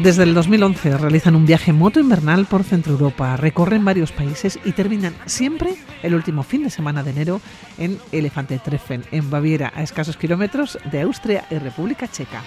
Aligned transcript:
Desde 0.00 0.24
el 0.24 0.34
2011 0.34 0.98
realizan 0.98 1.36
un 1.36 1.46
viaje 1.46 1.72
moto 1.72 2.00
invernal 2.00 2.46
por 2.46 2.64
Centro 2.64 2.92
Europa, 2.92 3.36
recorren 3.36 3.84
varios 3.84 4.10
países 4.10 4.58
y 4.64 4.72
terminan 4.72 5.14
siempre 5.24 5.76
el 6.02 6.14
último 6.14 6.42
fin 6.42 6.64
de 6.64 6.70
semana 6.70 7.04
de 7.04 7.10
enero 7.10 7.40
en 7.78 7.98
Elefante 8.10 8.58
Treffen, 8.58 9.04
en 9.12 9.30
Baviera, 9.30 9.72
a 9.74 9.82
escasos 9.82 10.16
kilómetros 10.16 10.78
de 10.90 11.02
Austria 11.02 11.46
y 11.48 11.58
República 11.58 12.08
Checa. 12.08 12.42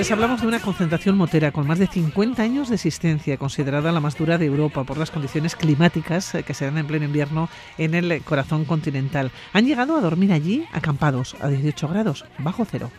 Les 0.00 0.10
hablamos 0.10 0.40
de 0.40 0.46
una 0.46 0.60
concentración 0.60 1.18
motera 1.18 1.52
con 1.52 1.66
más 1.66 1.78
de 1.78 1.86
50 1.86 2.42
años 2.42 2.70
de 2.70 2.76
existencia, 2.76 3.36
considerada 3.36 3.92
la 3.92 4.00
más 4.00 4.16
dura 4.16 4.38
de 4.38 4.46
Europa 4.46 4.82
por 4.82 4.96
las 4.96 5.10
condiciones 5.10 5.54
climáticas 5.54 6.34
eh, 6.34 6.42
que 6.42 6.54
se 6.54 6.64
dan 6.64 6.78
en 6.78 6.86
pleno 6.86 7.04
invierno 7.04 7.50
en 7.76 7.92
el 7.92 8.22
corazón 8.22 8.64
continental. 8.64 9.30
Han 9.52 9.66
llegado 9.66 9.98
a 9.98 10.00
dormir 10.00 10.32
allí 10.32 10.64
acampados 10.72 11.36
a 11.42 11.48
18 11.48 11.88
grados, 11.88 12.24
bajo 12.38 12.64
cero. 12.64 12.90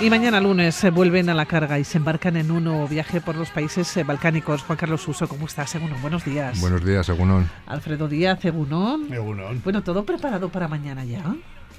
Y 0.00 0.10
mañana 0.10 0.40
lunes 0.40 0.76
se 0.76 0.90
vuelven 0.90 1.28
a 1.28 1.34
la 1.34 1.46
carga 1.46 1.76
y 1.76 1.82
se 1.82 1.98
embarcan 1.98 2.36
en 2.36 2.52
un 2.52 2.62
nuevo 2.62 2.86
viaje 2.86 3.20
por 3.20 3.34
los 3.34 3.50
países 3.50 3.96
eh, 3.96 4.04
balcánicos. 4.04 4.62
Juan 4.62 4.78
Carlos 4.78 5.08
Uso, 5.08 5.26
¿cómo 5.26 5.46
estás? 5.46 5.74
Egunon, 5.74 6.00
buenos 6.00 6.24
días. 6.24 6.60
Buenos 6.60 6.84
días, 6.84 7.08
Egunon. 7.08 7.50
Alfredo 7.66 8.06
Díaz, 8.06 8.44
Egunon. 8.44 9.12
Egunon. 9.12 9.60
Bueno, 9.64 9.82
¿todo 9.82 10.04
preparado 10.04 10.50
para 10.50 10.68
mañana 10.68 11.04
ya? 11.04 11.24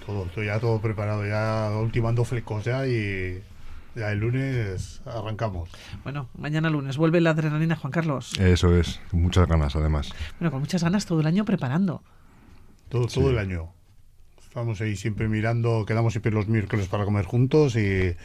Todo, 0.05 0.25
estoy 0.25 0.47
ya 0.47 0.59
todo 0.59 0.81
preparado, 0.81 1.25
ya 1.25 1.71
ultimando 1.79 2.25
flecos 2.25 2.65
ya 2.65 2.85
y 2.85 3.41
ya 3.95 4.11
el 4.11 4.19
lunes 4.19 5.01
arrancamos. 5.05 5.69
Bueno, 6.03 6.27
mañana 6.37 6.69
lunes 6.69 6.97
vuelve 6.97 7.21
la 7.21 7.29
adrenalina, 7.29 7.77
Juan 7.77 7.91
Carlos. 7.91 8.37
Eso 8.37 8.75
es, 8.75 8.99
muchas 9.13 9.47
ganas 9.47 9.77
además. 9.77 10.11
Bueno, 10.39 10.51
con 10.51 10.59
muchas 10.59 10.83
ganas 10.83 11.05
todo 11.05 11.21
el 11.21 11.27
año 11.27 11.45
preparando. 11.45 12.03
Todo, 12.89 13.07
todo 13.07 13.29
el 13.29 13.37
año. 13.37 13.69
Estamos 14.49 14.81
ahí 14.81 14.95
siempre 14.95 15.27
mirando, 15.27 15.85
quedamos 15.85 16.11
siempre 16.11 16.31
los 16.31 16.47
miércoles 16.47 16.87
para 16.87 17.05
comer 17.05 17.23
juntos 17.23 17.75
y, 17.75 18.15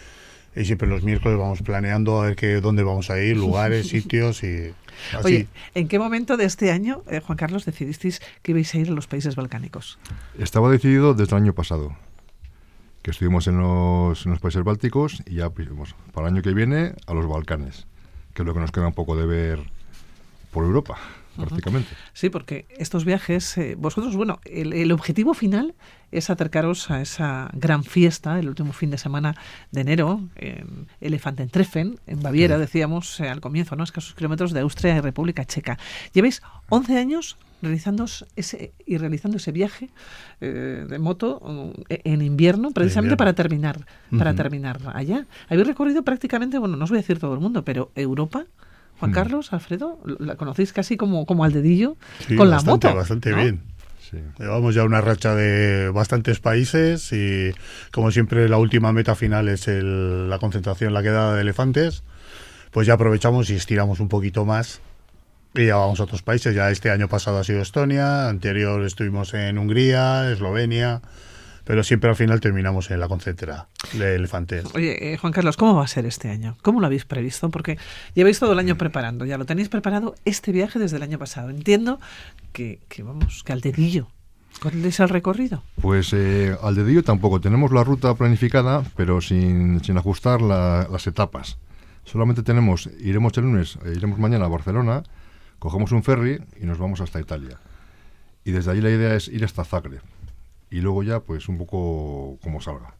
y 0.56 0.64
siempre 0.64 0.88
los 0.88 1.02
miércoles 1.02 1.38
vamos 1.38 1.60
planeando 1.60 2.22
a 2.22 2.24
ver 2.24 2.34
qué, 2.34 2.62
dónde 2.62 2.82
vamos 2.82 3.10
a 3.10 3.20
ir, 3.20 3.36
lugares, 3.36 3.88
sitios 3.90 4.42
y 4.42 4.72
así. 5.12 5.22
Oye, 5.22 5.48
¿en 5.74 5.86
qué 5.86 5.98
momento 5.98 6.38
de 6.38 6.46
este 6.46 6.72
año, 6.72 7.02
eh, 7.10 7.20
Juan 7.20 7.36
Carlos, 7.36 7.66
decidisteis 7.66 8.22
que 8.40 8.52
ibais 8.52 8.74
a 8.74 8.78
ir 8.78 8.88
a 8.88 8.92
los 8.92 9.06
países 9.06 9.36
balcánicos? 9.36 9.98
Estaba 10.38 10.70
decidido 10.70 11.12
desde 11.12 11.36
el 11.36 11.42
año 11.42 11.52
pasado, 11.52 11.94
que 13.02 13.10
estuvimos 13.10 13.46
en 13.46 13.58
los, 13.58 14.24
en 14.24 14.30
los 14.30 14.40
países 14.40 14.64
bálticos 14.64 15.22
y 15.26 15.34
ya 15.34 15.50
pues, 15.50 15.68
para 16.14 16.28
el 16.28 16.32
año 16.32 16.42
que 16.42 16.54
viene 16.54 16.94
a 17.06 17.12
los 17.12 17.28
Balcanes, 17.28 17.86
que 18.32 18.40
es 18.40 18.46
lo 18.46 18.54
que 18.54 18.60
nos 18.60 18.72
queda 18.72 18.86
un 18.86 18.94
poco 18.94 19.14
de 19.14 19.26
ver 19.26 19.58
por 20.52 20.64
Europa 20.64 20.96
prácticamente. 21.36 21.88
Sí, 22.12 22.30
porque 22.30 22.66
estos 22.78 23.04
viajes, 23.04 23.56
eh, 23.58 23.74
vosotros, 23.78 24.16
bueno, 24.16 24.40
el, 24.44 24.72
el, 24.72 24.92
objetivo 24.92 25.34
final 25.34 25.74
es 26.12 26.30
acercaros 26.30 26.90
a 26.90 27.00
esa 27.00 27.50
gran 27.54 27.84
fiesta, 27.84 28.38
el 28.38 28.48
último 28.48 28.72
fin 28.72 28.90
de 28.90 28.98
semana 28.98 29.34
de 29.72 29.80
enero, 29.80 30.20
en 30.36 30.86
Elefantentreffen, 31.00 31.98
en 32.06 32.22
Baviera, 32.22 32.56
sí. 32.56 32.60
decíamos 32.60 33.20
eh, 33.20 33.28
al 33.28 33.40
comienzo, 33.40 33.76
¿no? 33.76 33.84
escasos 33.84 34.14
kilómetros 34.14 34.52
de 34.52 34.60
Austria 34.60 34.96
y 34.96 35.00
República 35.00 35.44
Checa. 35.44 35.78
Lleváis 36.12 36.42
11 36.68 36.98
años 36.98 37.36
realizando 37.64 38.04
ese 38.36 38.72
y 38.86 38.98
realizando 38.98 39.38
ese 39.38 39.50
viaje 39.50 39.90
eh, 40.40 40.86
de 40.88 40.98
moto 40.98 41.72
eh, 41.88 42.00
en 42.04 42.22
invierno 42.22 42.70
precisamente 42.70 43.16
para 43.16 43.32
terminar 43.32 43.78
uh 43.78 44.14
-huh. 44.14 44.18
para 44.18 44.34
terminar 44.34 44.80
allá 44.94 45.26
habéis 45.48 45.66
recorrido 45.66 46.02
prácticamente 46.02 46.58
bueno 46.58 46.76
no 46.76 46.84
os 46.84 46.90
voy 46.90 46.98
a 46.98 47.02
decir 47.02 47.18
todo 47.18 47.32
el 47.32 47.40
mundo 47.40 47.64
pero 47.64 47.90
Europa 47.94 48.44
Juan 49.04 49.10
mm. 49.10 49.14
Carlos, 49.14 49.52
Alfredo, 49.52 50.00
la 50.18 50.36
conocéis 50.36 50.72
casi 50.72 50.96
como, 50.96 51.26
como 51.26 51.44
al 51.44 51.52
dedillo 51.52 51.96
sí, 52.26 52.36
con 52.36 52.48
bastante, 52.50 52.86
la 52.86 52.92
moto. 52.92 52.98
Bastante 53.00 53.30
¿no? 53.30 53.36
bien. 53.36 53.60
Sí. 53.98 54.16
Llevamos 54.38 54.74
ya 54.74 54.84
una 54.84 55.00
racha 55.00 55.34
de 55.34 55.90
bastantes 55.90 56.40
países 56.40 57.12
y 57.12 57.52
como 57.90 58.10
siempre 58.10 58.48
la 58.48 58.56
última 58.56 58.92
meta 58.92 59.14
final 59.14 59.48
es 59.48 59.68
el, 59.68 60.30
la 60.30 60.38
concentración, 60.38 60.94
la 60.94 61.02
quedada 61.02 61.34
de 61.34 61.42
elefantes, 61.42 62.02
pues 62.70 62.86
ya 62.86 62.94
aprovechamos 62.94 63.50
y 63.50 63.54
estiramos 63.54 64.00
un 64.00 64.08
poquito 64.08 64.44
más 64.46 64.80
y 65.54 65.66
ya 65.66 65.76
vamos 65.76 66.00
a 66.00 66.04
otros 66.04 66.22
países. 66.22 66.54
Ya 66.54 66.70
este 66.70 66.90
año 66.90 67.08
pasado 67.08 67.38
ha 67.38 67.44
sido 67.44 67.60
Estonia, 67.60 68.28
anterior 68.28 68.82
estuvimos 68.84 69.34
en 69.34 69.58
Hungría, 69.58 70.30
Eslovenia, 70.30 71.02
pero 71.64 71.82
siempre 71.82 72.10
al 72.10 72.16
final 72.16 72.40
terminamos 72.40 72.90
en 72.90 73.00
la 73.00 73.08
concentra 73.08 73.68
de 73.94 74.16
elefantes. 74.16 74.64
Oye, 74.74 75.12
eh, 75.12 75.16
Juan 75.16 75.32
Carlos, 75.32 75.56
¿cómo 75.56 75.74
va 75.74 75.84
a 75.84 75.88
ser 75.88 76.06
este 76.06 76.28
año? 76.30 76.56
¿Cómo 76.62 76.80
lo 76.80 76.86
habéis 76.86 77.04
previsto? 77.04 77.50
Porque 77.50 77.78
lleváis 78.14 78.38
todo 78.38 78.52
el 78.52 78.58
año 78.58 78.76
preparando, 78.76 79.24
ya 79.24 79.38
lo 79.38 79.46
tenéis 79.46 79.68
preparado 79.68 80.14
este 80.24 80.52
viaje 80.52 80.78
desde 80.78 80.98
el 80.98 81.02
año 81.02 81.18
pasado. 81.18 81.50
Entiendo 81.50 81.98
que, 82.52 82.80
que 82.88 83.02
vamos, 83.02 83.42
que 83.44 83.52
al 83.52 83.60
dedillo. 83.60 84.08
¿Cuál 84.60 84.84
es 84.84 85.00
el 85.00 85.08
recorrido? 85.08 85.64
Pues 85.80 86.12
eh, 86.12 86.56
al 86.62 86.74
dedillo 86.76 87.02
tampoco. 87.02 87.40
Tenemos 87.40 87.72
la 87.72 87.82
ruta 87.82 88.14
planificada, 88.14 88.84
pero 88.96 89.20
sin, 89.20 89.82
sin 89.82 89.98
ajustar 89.98 90.40
la, 90.40 90.86
las 90.90 91.06
etapas. 91.06 91.58
Solamente 92.04 92.42
tenemos, 92.42 92.88
iremos 93.00 93.36
el 93.38 93.44
lunes, 93.44 93.78
eh, 93.84 93.94
iremos 93.96 94.18
mañana 94.18 94.44
a 94.44 94.48
Barcelona, 94.48 95.02
cogemos 95.58 95.90
un 95.92 96.02
ferry 96.02 96.40
y 96.60 96.66
nos 96.66 96.78
vamos 96.78 97.00
hasta 97.00 97.20
Italia. 97.20 97.58
Y 98.44 98.52
desde 98.52 98.70
allí 98.70 98.82
la 98.82 98.90
idea 98.90 99.14
es 99.14 99.28
ir 99.28 99.44
hasta 99.44 99.64
Zagreb 99.64 100.02
y 100.74 100.80
luego 100.80 101.04
ya 101.04 101.20
pues 101.20 101.48
un 101.48 101.56
poco 101.56 102.36
como 102.42 102.60
salga. 102.60 102.96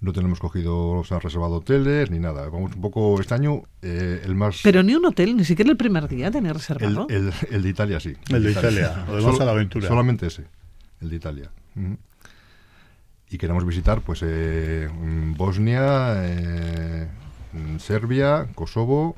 No 0.00 0.12
tenemos 0.12 0.40
cogido, 0.40 0.88
o 0.88 1.04
sea, 1.04 1.20
reservado 1.20 1.54
hoteles 1.54 2.10
ni 2.10 2.18
nada. 2.18 2.48
Vamos 2.48 2.74
un 2.74 2.80
poco 2.80 3.20
este 3.20 3.32
año 3.32 3.62
eh, 3.80 4.22
el 4.24 4.34
más... 4.34 4.60
Pero 4.64 4.82
ni 4.82 4.96
un 4.96 5.06
hotel, 5.06 5.36
ni 5.36 5.44
siquiera 5.44 5.70
el 5.70 5.76
primer 5.76 6.08
día 6.08 6.32
tener 6.32 6.54
reservado. 6.54 7.06
El, 7.08 7.28
el, 7.28 7.32
el, 7.52 7.62
de 7.62 7.68
Italia 7.68 8.00
sí. 8.00 8.14
El 8.28 8.42
de 8.42 8.50
Italia, 8.50 9.04
además 9.06 9.36
Sol, 9.36 9.42
a 9.42 9.44
la 9.44 9.52
aventura. 9.52 9.86
Solamente 9.86 10.26
ese, 10.26 10.46
el 11.00 11.10
de 11.10 11.16
Italia. 11.16 11.50
Uh 11.76 11.80
-huh. 11.80 11.96
Y 13.30 13.38
queremos 13.38 13.64
visitar 13.64 14.00
pues 14.00 14.20
eh, 14.24 14.88
Bosnia, 15.36 16.14
eh, 16.26 17.08
Serbia, 17.78 18.48
Kosovo, 18.56 19.14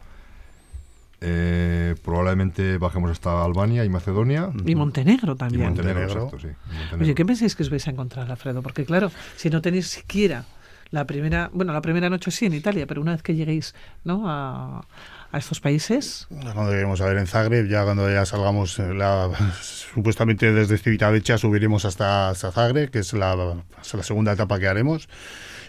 eh, 1.20 1.94
probablemente 2.04 2.78
bajemos 2.78 3.10
hasta 3.10 3.44
Albania 3.44 3.84
y 3.84 3.88
Macedonia. 3.88 4.50
Y 4.64 4.74
Montenegro 4.74 5.36
también. 5.36 5.62
Y 5.62 5.66
Montenegro, 5.66 6.02
exacto, 6.02 6.38
sí. 6.38 6.46
Montenegro. 6.46 6.98
Oye, 7.00 7.14
¿qué 7.14 7.24
pensáis 7.24 7.56
que 7.56 7.62
os 7.62 7.70
vais 7.70 7.86
a 7.88 7.90
encontrar, 7.90 8.30
Alfredo? 8.30 8.62
Porque 8.62 8.84
claro, 8.84 9.10
si 9.36 9.50
no 9.50 9.60
tenéis 9.60 9.88
siquiera 9.88 10.44
la 10.90 11.06
primera, 11.06 11.50
bueno, 11.52 11.72
la 11.72 11.82
primera 11.82 12.08
noche 12.08 12.30
sí 12.30 12.46
en 12.46 12.54
Italia, 12.54 12.86
pero 12.86 13.00
una 13.00 13.12
vez 13.12 13.22
que 13.22 13.34
lleguéis, 13.34 13.74
¿no? 14.04 14.24
A, 14.26 14.86
a 15.30 15.38
estos 15.38 15.60
países. 15.60 16.26
Cuando 16.28 16.72
lleguemos 16.72 17.00
a 17.00 17.06
ver 17.06 17.18
en 17.18 17.26
Zagreb, 17.26 17.68
ya 17.68 17.84
cuando 17.84 18.10
ya 18.10 18.24
salgamos, 18.24 18.78
la, 18.78 19.30
supuestamente 19.60 20.52
desde 20.52 20.78
Civitavecchia 20.78 21.38
subiremos 21.38 21.84
hasta, 21.84 22.30
hasta 22.30 22.52
Zagreb, 22.52 22.90
que 22.90 23.00
es 23.00 23.12
la, 23.12 23.36
la 23.36 24.02
segunda 24.02 24.32
etapa 24.32 24.58
que 24.58 24.68
haremos 24.68 25.08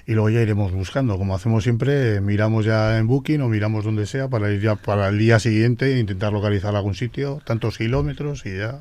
y 0.10 0.14
luego 0.14 0.32
ya 0.32 0.42
iremos 0.42 0.72
buscando, 0.72 1.20
como 1.20 1.36
hacemos 1.36 1.64
siempre, 1.64 2.20
miramos 2.20 2.66
ya 2.66 2.98
en 2.98 3.06
Booking 3.06 3.42
o 3.42 3.48
miramos 3.48 3.86
donde 3.86 4.08
sea 4.08 4.28
para 4.28 4.52
ir 4.52 4.60
ya 4.60 4.76
para 4.76 5.08
el 5.10 5.20
día 5.20 5.38
siguiente 5.38 5.94
e 5.94 6.00
intentar 6.00 6.34
localizar 6.34 6.76
algún 6.76 6.96
sitio, 6.96 7.42
tantos 7.46 7.78
kilómetros 7.78 8.44
y 8.48 8.58
ya. 8.58 8.80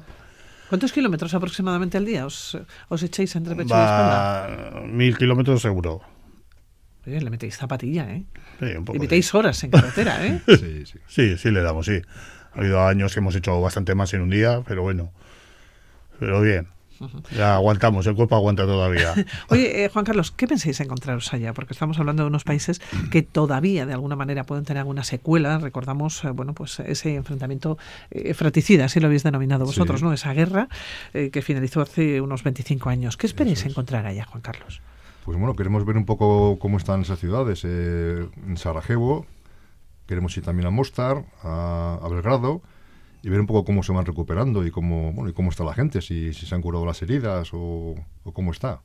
¿Cuántos 0.71 0.91
kilómetros 0.91 1.35
aproximadamente 1.35 1.99
al 1.99 2.07
día 2.07 2.25
os, 2.25 2.57
os 2.89 3.03
echáis 3.03 3.37
entre 3.37 3.55
pecho 3.57 3.75
Va, 3.75 3.81
y 3.81 3.85
espalda? 3.85 4.81
Mil 4.87 5.19
kilómetros 5.19 5.61
seguro. 5.61 6.01
Le 7.09 7.31
metéis 7.31 7.57
zapatilla, 7.57 8.11
¿eh? 8.11 8.25
Sí, 8.61 8.67
un 8.77 8.85
poco 8.85 8.97
y 8.97 9.01
metéis 9.01 9.35
horas 9.35 9.63
en 9.65 9.71
carretera, 9.73 10.27
¿eh? 10.27 10.41
sí, 10.47 10.87
sí. 10.87 10.99
sí, 11.07 11.37
sí, 11.39 11.51
le 11.51 11.63
damos, 11.63 11.87
sí. 11.87 12.01
Ha 12.53 12.59
habido 12.59 12.87
años 12.87 13.13
que 13.15 13.21
hemos 13.21 13.35
hecho 13.35 13.61
bastante 13.61 13.95
más 13.95 14.13
en 14.15 14.23
un 14.23 14.31
día, 14.31 14.63
pero 14.67 14.83
bueno. 14.83 15.13
Pero 16.19 16.41
bien. 16.41 16.69
Ya 17.37 17.55
aguantamos, 17.55 18.07
el 18.07 18.15
cuerpo 18.15 18.35
aguanta 18.35 18.65
todavía. 18.65 19.15
Oye, 19.51 19.85
eh, 19.85 19.89
Juan 19.89 20.05
Carlos, 20.05 20.33
¿qué 20.33 20.49
pensáis 20.49 20.81
encontraros 20.81 21.33
allá? 21.33 21.53
Porque 21.53 21.73
estamos 21.73 21.99
hablando 21.99 22.25
de 22.25 22.29
unos 22.29 22.45
países 22.45 22.81
que 23.11 23.23
todavía, 23.23 23.87
de 23.87 23.93
alguna 23.93 24.17
manera, 24.17 24.45
pueden 24.45 24.65
tener 24.65 24.81
alguna 24.81 25.05
secuela. 25.05 25.59
Recordamos, 25.59 26.25
eh, 26.25 26.31
bueno, 26.31 26.55
pues 26.55 26.81
ese 26.81 27.15
enfrentamiento 27.15 27.79
eh, 28.11 28.35
fratricida, 28.35 28.87
así 28.87 29.01
lo 29.01 29.07
habéis 29.07 29.23
denominado 29.23 29.65
vosotros, 29.65 30.01
sí. 30.01 30.07
¿no? 30.07 30.13
Esa 30.13 30.33
guerra 30.33 30.69
eh, 31.15 31.31
que 31.31 31.43
finalizó 31.43 31.81
hace 31.81 32.21
unos 32.21 32.43
25 32.43 32.89
años. 32.89 33.17
¿Qué 33.17 33.27
esperáis 33.27 33.65
encontrar 33.65 34.07
allá, 34.07 34.25
Juan 34.25 34.43
Carlos? 34.43 34.81
Pues 35.29 35.39
bueno, 35.39 35.55
queremos 35.55 35.85
ver 35.85 35.99
un 35.99 36.07
poco 36.07 36.59
cómo 36.59 36.79
están 36.79 37.03
esas 37.03 37.19
ciudades. 37.19 37.63
en 37.63 38.57
Sarajevo, 38.57 39.27
queremos 40.07 40.35
ir 40.39 40.43
también 40.43 40.67
a 40.67 40.71
Mostar, 40.71 41.27
a, 41.43 42.09
Belgrado 42.11 42.63
y 43.23 43.29
ver 43.29 43.39
un 43.39 43.47
poco 43.47 43.67
cómo 43.67 43.83
se 43.83 43.93
van 43.93 44.07
recuperando 44.07 44.65
y 44.65 44.71
cómo 44.71 45.13
bueno 45.13 45.29
y 45.29 45.35
cómo 45.35 45.51
está 45.51 45.65
la 45.65 45.75
gente, 45.75 46.01
si, 46.01 46.33
si 46.33 46.47
se 46.47 46.55
han 46.55 46.63
curado 46.63 46.87
las 46.87 47.03
heridas 47.03 47.51
o, 47.53 47.95
cómo 48.33 48.53
está. 48.53 48.81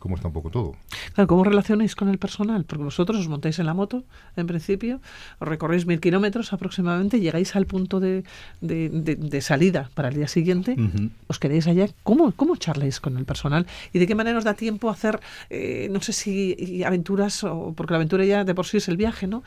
Cómo 0.00 0.16
está 0.16 0.28
un 0.28 0.32
poco 0.34 0.48
todo. 0.50 0.74
Claro, 1.14 1.28
¿cómo 1.28 1.44
relacionáis 1.44 1.94
con 1.94 2.08
el 2.08 2.16
personal? 2.16 2.64
Porque 2.64 2.82
vosotros 2.84 3.20
os 3.20 3.28
montáis 3.28 3.58
en 3.58 3.66
la 3.66 3.74
moto, 3.74 4.02
en 4.34 4.46
principio, 4.46 4.98
os 5.38 5.46
recorréis 5.46 5.84
mil 5.84 6.00
kilómetros 6.00 6.54
aproximadamente, 6.54 7.20
llegáis 7.20 7.54
al 7.54 7.66
punto 7.66 8.00
de, 8.00 8.24
de, 8.62 8.88
de, 8.88 9.14
de, 9.16 9.40
salida 9.42 9.90
para 9.94 10.08
el 10.08 10.14
día 10.14 10.26
siguiente, 10.26 10.72
uh 10.72 10.80
-huh. 10.88 11.10
os 11.28 11.38
quedáis 11.38 11.66
allá. 11.68 11.86
¿Cómo, 12.02 12.32
¿Cómo 12.32 12.56
charláis 12.56 12.98
con 12.98 13.18
el 13.18 13.26
personal? 13.26 13.66
¿Y 13.92 13.98
de 13.98 14.06
qué 14.06 14.14
manera 14.14 14.38
os 14.38 14.44
da 14.44 14.54
tiempo 14.54 14.88
a 14.88 14.92
hacer, 14.92 15.20
eh, 15.50 15.88
no 15.90 16.00
sé 16.00 16.14
si 16.14 16.82
aventuras, 16.82 17.44
o 17.44 17.74
porque 17.76 17.92
la 17.92 17.98
aventura 17.98 18.24
ya 18.24 18.44
de 18.44 18.54
por 18.54 18.64
sí 18.66 18.78
es 18.78 18.88
el 18.88 18.96
viaje, 18.96 19.26
¿no? 19.26 19.42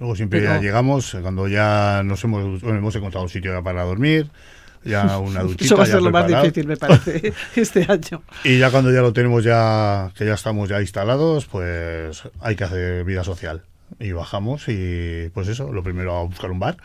Luego 0.00 0.16
siempre 0.16 0.40
Pero- 0.40 0.54
ya 0.54 0.60
llegamos, 0.60 1.16
cuando 1.22 1.46
ya 1.46 2.02
nos 2.04 2.22
hemos, 2.24 2.60
bueno, 2.62 2.78
hemos 2.78 2.94
encontrado 2.96 3.22
un 3.24 3.30
sitio 3.30 3.62
para 3.62 3.84
dormir, 3.84 4.28
ya 4.86 5.18
una 5.18 5.42
duchita. 5.42 5.64
Eso 5.64 5.76
va 5.76 5.82
a 5.84 5.86
ya 5.86 5.92
ser 5.92 6.02
lo 6.02 6.10
más 6.10 6.24
preparado. 6.24 6.44
difícil, 6.44 6.66
me 6.68 6.76
parece, 6.76 7.32
este 7.56 7.86
año. 7.88 8.22
Y 8.44 8.58
ya 8.58 8.70
cuando 8.70 8.92
ya 8.92 9.00
lo 9.02 9.12
tenemos 9.12 9.44
ya, 9.44 10.10
que 10.16 10.24
ya 10.26 10.34
estamos 10.34 10.68
ya 10.68 10.80
instalados, 10.80 11.46
pues 11.46 12.22
hay 12.40 12.56
que 12.56 12.64
hacer 12.64 13.04
vida 13.04 13.24
social. 13.24 13.62
Y 14.00 14.12
bajamos 14.12 14.64
y 14.68 15.30
pues 15.34 15.48
eso, 15.48 15.72
lo 15.72 15.82
primero 15.82 16.16
a 16.18 16.24
buscar 16.24 16.50
un 16.50 16.58
bar, 16.58 16.76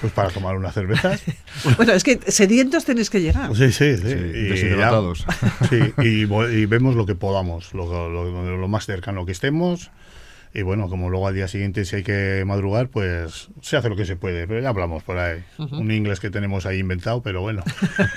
pues 0.00 0.12
para 0.12 0.28
tomar 0.30 0.56
unas 0.56 0.74
cervezas. 0.74 1.22
Bueno, 1.76 1.92
es 1.92 2.02
que 2.02 2.18
sedientos 2.26 2.84
tenéis 2.84 3.08
que 3.10 3.20
llegar. 3.20 3.54
Sí, 3.54 3.70
sí, 3.72 3.96
sí. 3.96 4.02
Sí, 4.08 4.08
y, 4.08 4.42
deshidratados. 4.48 5.24
ya- 5.26 5.68
sí, 5.68 5.94
y, 5.98 6.22
y 6.24 6.66
vemos 6.66 6.96
lo 6.96 7.06
que 7.06 7.14
podamos, 7.14 7.72
lo, 7.74 8.08
lo- 8.08 8.56
lo 8.56 8.68
más 8.68 8.86
cercano 8.86 9.24
que 9.26 9.32
estemos. 9.32 9.90
Y 10.54 10.60
bueno, 10.62 10.88
como 10.90 11.08
luego 11.08 11.26
al 11.28 11.34
día 11.34 11.48
siguiente 11.48 11.84
si 11.86 11.96
hay 11.96 12.02
que 12.02 12.44
madrugar, 12.46 12.88
pues 12.88 13.48
se 13.62 13.76
hace 13.78 13.88
lo 13.88 13.96
que 13.96 14.04
se 14.04 14.16
puede, 14.16 14.46
pero 14.46 14.60
ya 14.60 14.68
hablamos 14.68 15.02
por 15.02 15.16
ahí. 15.16 15.42
Un 15.58 15.90
inglés 15.90 16.20
que 16.20 16.28
tenemos 16.30 16.66
ahí 16.66 16.78
inventado, 16.80 17.22
pero 17.22 17.40
bueno. 17.40 17.62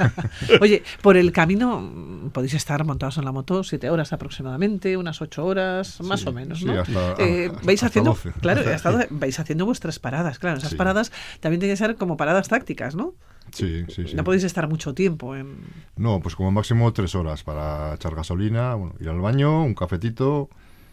Oye, 0.62 0.84
por 1.02 1.16
el 1.18 1.32
camino 1.32 2.30
podéis 2.34 2.54
estar 2.56 2.84
montados 2.84 3.18
en 3.18 3.26
la 3.26 3.32
moto 3.32 3.64
siete 3.64 3.90
horas 3.90 4.12
aproximadamente, 4.14 4.98
unas 4.98 5.22
ocho 5.22 5.46
horas, 5.46 6.02
más 6.02 6.22
Sí, 6.22 6.28
o 6.28 6.34
menos, 6.34 6.60
sí, 6.60 6.66
¿no? 6.66 6.82
hasta- 6.82 7.16
Eh, 7.20 7.48
hasta- 7.52 7.66
vais 7.66 7.78
hasta 7.84 7.88
haciendo, 7.88 8.12
12. 8.12 8.32
claro, 8.42 8.62
hasta 8.74 9.08
vais 9.12 9.40
haciendo 9.40 9.66
vuestras 9.66 10.00
paradas, 10.00 10.38
claro. 10.40 10.58
Esas 10.58 10.72
Sí. 10.72 10.76
paradas 10.76 11.12
también 11.40 11.60
tienen 11.62 11.74
que 11.74 11.78
ser 11.78 11.96
como 11.96 12.18
paradas 12.18 12.48
tácticas, 12.50 12.96
¿no? 12.96 13.14
Sí, 13.52 13.86
sí, 13.88 14.08
sí. 14.08 14.16
No 14.16 14.24
podéis 14.24 14.44
estar 14.44 14.68
mucho 14.68 14.94
tiempo 14.94 15.36
en. 15.36 15.56
No, 15.96 16.20
pues 16.20 16.36
como 16.36 16.52
máximo 16.52 16.92
tres 16.92 17.16
horas 17.16 17.44
para 17.44 17.94
echar 17.96 18.14
gasolina, 18.16 18.74
bueno, 18.76 18.96
ir 19.00 19.08
al 19.08 19.22
baño, 19.22 19.64
un 19.64 19.76
cafetito, 19.76 20.50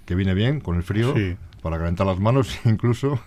que 0.06 0.14
viene 0.14 0.34
bien 0.34 0.60
con 0.60 0.76
el 0.76 0.82
frío, 0.82 1.14
Sí. 1.16 1.36
para 1.62 1.78
calentar 1.78 2.06
las 2.06 2.18
manos 2.18 2.58
incluso. 2.64 3.20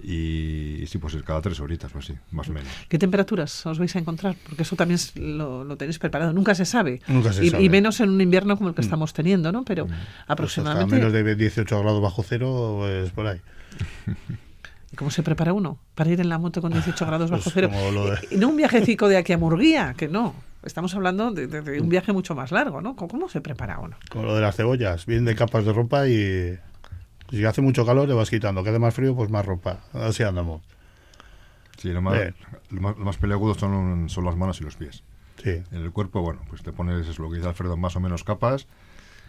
Y 0.00 0.84
sí, 0.86 0.98
pues 0.98 1.16
cada 1.24 1.40
tres 1.40 1.58
horitas, 1.58 1.90
pues 1.90 2.06
sí, 2.06 2.14
más 2.30 2.48
o 2.48 2.52
menos. 2.52 2.68
¿Qué 2.88 2.98
temperaturas 3.00 3.66
os 3.66 3.80
vais 3.80 3.94
a 3.96 3.98
encontrar? 3.98 4.36
Porque 4.46 4.62
eso 4.62 4.76
también 4.76 4.94
es- 4.94 5.16
lo, 5.16 5.64
lo 5.64 5.76
tenéis 5.76 5.98
preparado. 5.98 6.32
Nunca 6.32 6.54
se 6.54 6.64
sabe. 6.64 7.00
Nunca 7.08 7.32
se 7.32 7.44
y, 7.44 7.50
sabe. 7.50 7.64
y 7.64 7.68
menos 7.68 7.98
en 7.98 8.10
un 8.10 8.20
invierno 8.20 8.56
como 8.56 8.68
el 8.68 8.76
que 8.76 8.82
Mm. 8.82 8.84
estamos 8.84 9.12
teniendo, 9.12 9.50
¿no? 9.50 9.64
Pero 9.64 9.86
Pues 9.86 9.98
hasta 9.98 10.32
aproximadamente. 10.32 10.94
menos 10.94 11.12
de 11.12 11.34
18 11.34 11.80
grados 11.80 12.00
bajo 12.00 12.22
cero, 12.22 12.76
pues 12.78 13.10
por 13.10 13.26
ahí. 13.26 13.40
¿Y 14.92 14.96
¿Cómo 14.96 15.10
se 15.10 15.24
prepara 15.24 15.52
uno 15.52 15.80
para 15.96 16.10
ir 16.10 16.20
en 16.20 16.28
la 16.28 16.38
moto 16.38 16.60
con 16.62 16.72
18 16.72 17.04
grados 17.04 17.30
bajo 17.32 17.42
Pues 17.42 17.54
cero? 17.54 17.68
de- 17.68 18.36
Y 18.36 18.38
no 18.38 18.50
un 18.50 18.56
viajecico 18.56 19.08
de 19.08 19.16
aquí 19.16 19.32
a 19.32 19.38
Murguía, 19.38 19.94
que 19.96 20.06
no. 20.06 20.32
Estamos 20.68 20.94
hablando 20.94 21.30
de, 21.32 21.46
de- 21.46 21.62
de 21.62 21.80
un 21.80 21.88
viaje 21.88 22.12
mucho 22.12 22.34
más 22.34 22.52
largo, 22.52 22.80
¿no? 22.82 22.94
¿Cómo, 22.94 23.08
cómo 23.08 23.28
se 23.30 23.40
prepara 23.40 23.78
uno? 23.80 23.96
Con 24.10 24.26
lo 24.26 24.34
de 24.34 24.42
las 24.42 24.54
cebollas, 24.54 25.06
bien 25.06 25.24
de 25.24 25.34
capas 25.34 25.64
de 25.64 25.72
ropa 25.72 26.06
y 26.06 26.58
si 27.30 27.44
hace 27.46 27.62
mucho 27.62 27.86
calor 27.86 28.06
le 28.06 28.12
vas 28.14 28.28
quitando, 28.30 28.62
que 28.62 28.68
hace 28.70 28.78
más 28.78 28.92
frío, 28.94 29.16
pues 29.16 29.30
más 29.30 29.46
ropa. 29.46 29.80
Así 29.94 30.22
andamos. 30.22 30.60
Sí, 31.78 31.90
lo 31.92 32.02
más, 32.02 32.18
lo 32.70 32.80
más, 32.82 32.98
lo 32.98 33.04
más 33.06 33.16
peleagudo 33.16 33.54
son, 33.54 34.08
son 34.10 34.24
las 34.26 34.36
manos 34.36 34.60
y 34.60 34.64
los 34.64 34.76
pies. 34.76 35.02
Sí. 35.42 35.50
En 35.72 35.82
el 35.82 35.90
cuerpo, 35.90 36.20
bueno, 36.20 36.40
pues 36.48 36.62
te 36.62 36.72
pones, 36.72 37.06
es 37.08 37.18
lo 37.18 37.30
que 37.30 37.36
dice 37.36 37.48
Alfredo, 37.48 37.76
más 37.76 37.96
o 37.96 38.00
menos 38.00 38.24
capas, 38.24 38.66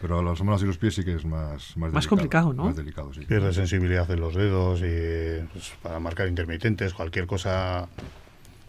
pero 0.02 0.22
las 0.22 0.42
manos 0.44 0.62
y 0.64 0.66
los 0.66 0.78
pies 0.78 0.96
sí 0.96 1.04
que 1.06 1.14
es 1.16 1.24
más 1.26 1.78
Más, 1.78 1.94
Más 1.94 2.08
complicado, 2.08 2.52
¿no? 2.54 2.66
Más 2.66 2.76
delicado, 2.76 3.14
sí. 3.14 3.22
Pierde 3.22 3.54
sensibilidad 3.54 4.10
en 4.12 4.20
los 4.20 4.36
dedos 4.36 4.82
y 4.82 5.46
pues, 5.54 5.74
para 5.82 6.00
marcar 6.00 6.28
intermitentes, 6.28 6.94
cualquier 6.94 7.28
cosa 7.28 7.88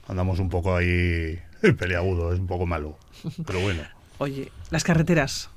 andamos 0.09 0.39
un 0.39 0.49
poco 0.51 0.77
ahí 0.77 1.39
peleagudo, 1.79 2.33
es 2.33 2.41
un 2.41 2.47
poco 2.47 2.67
malo. 2.67 2.97
Pero 3.47 3.61
bueno. 3.61 3.83
Oye, 4.19 4.51
las 4.71 4.85
carreteras. 4.85 5.51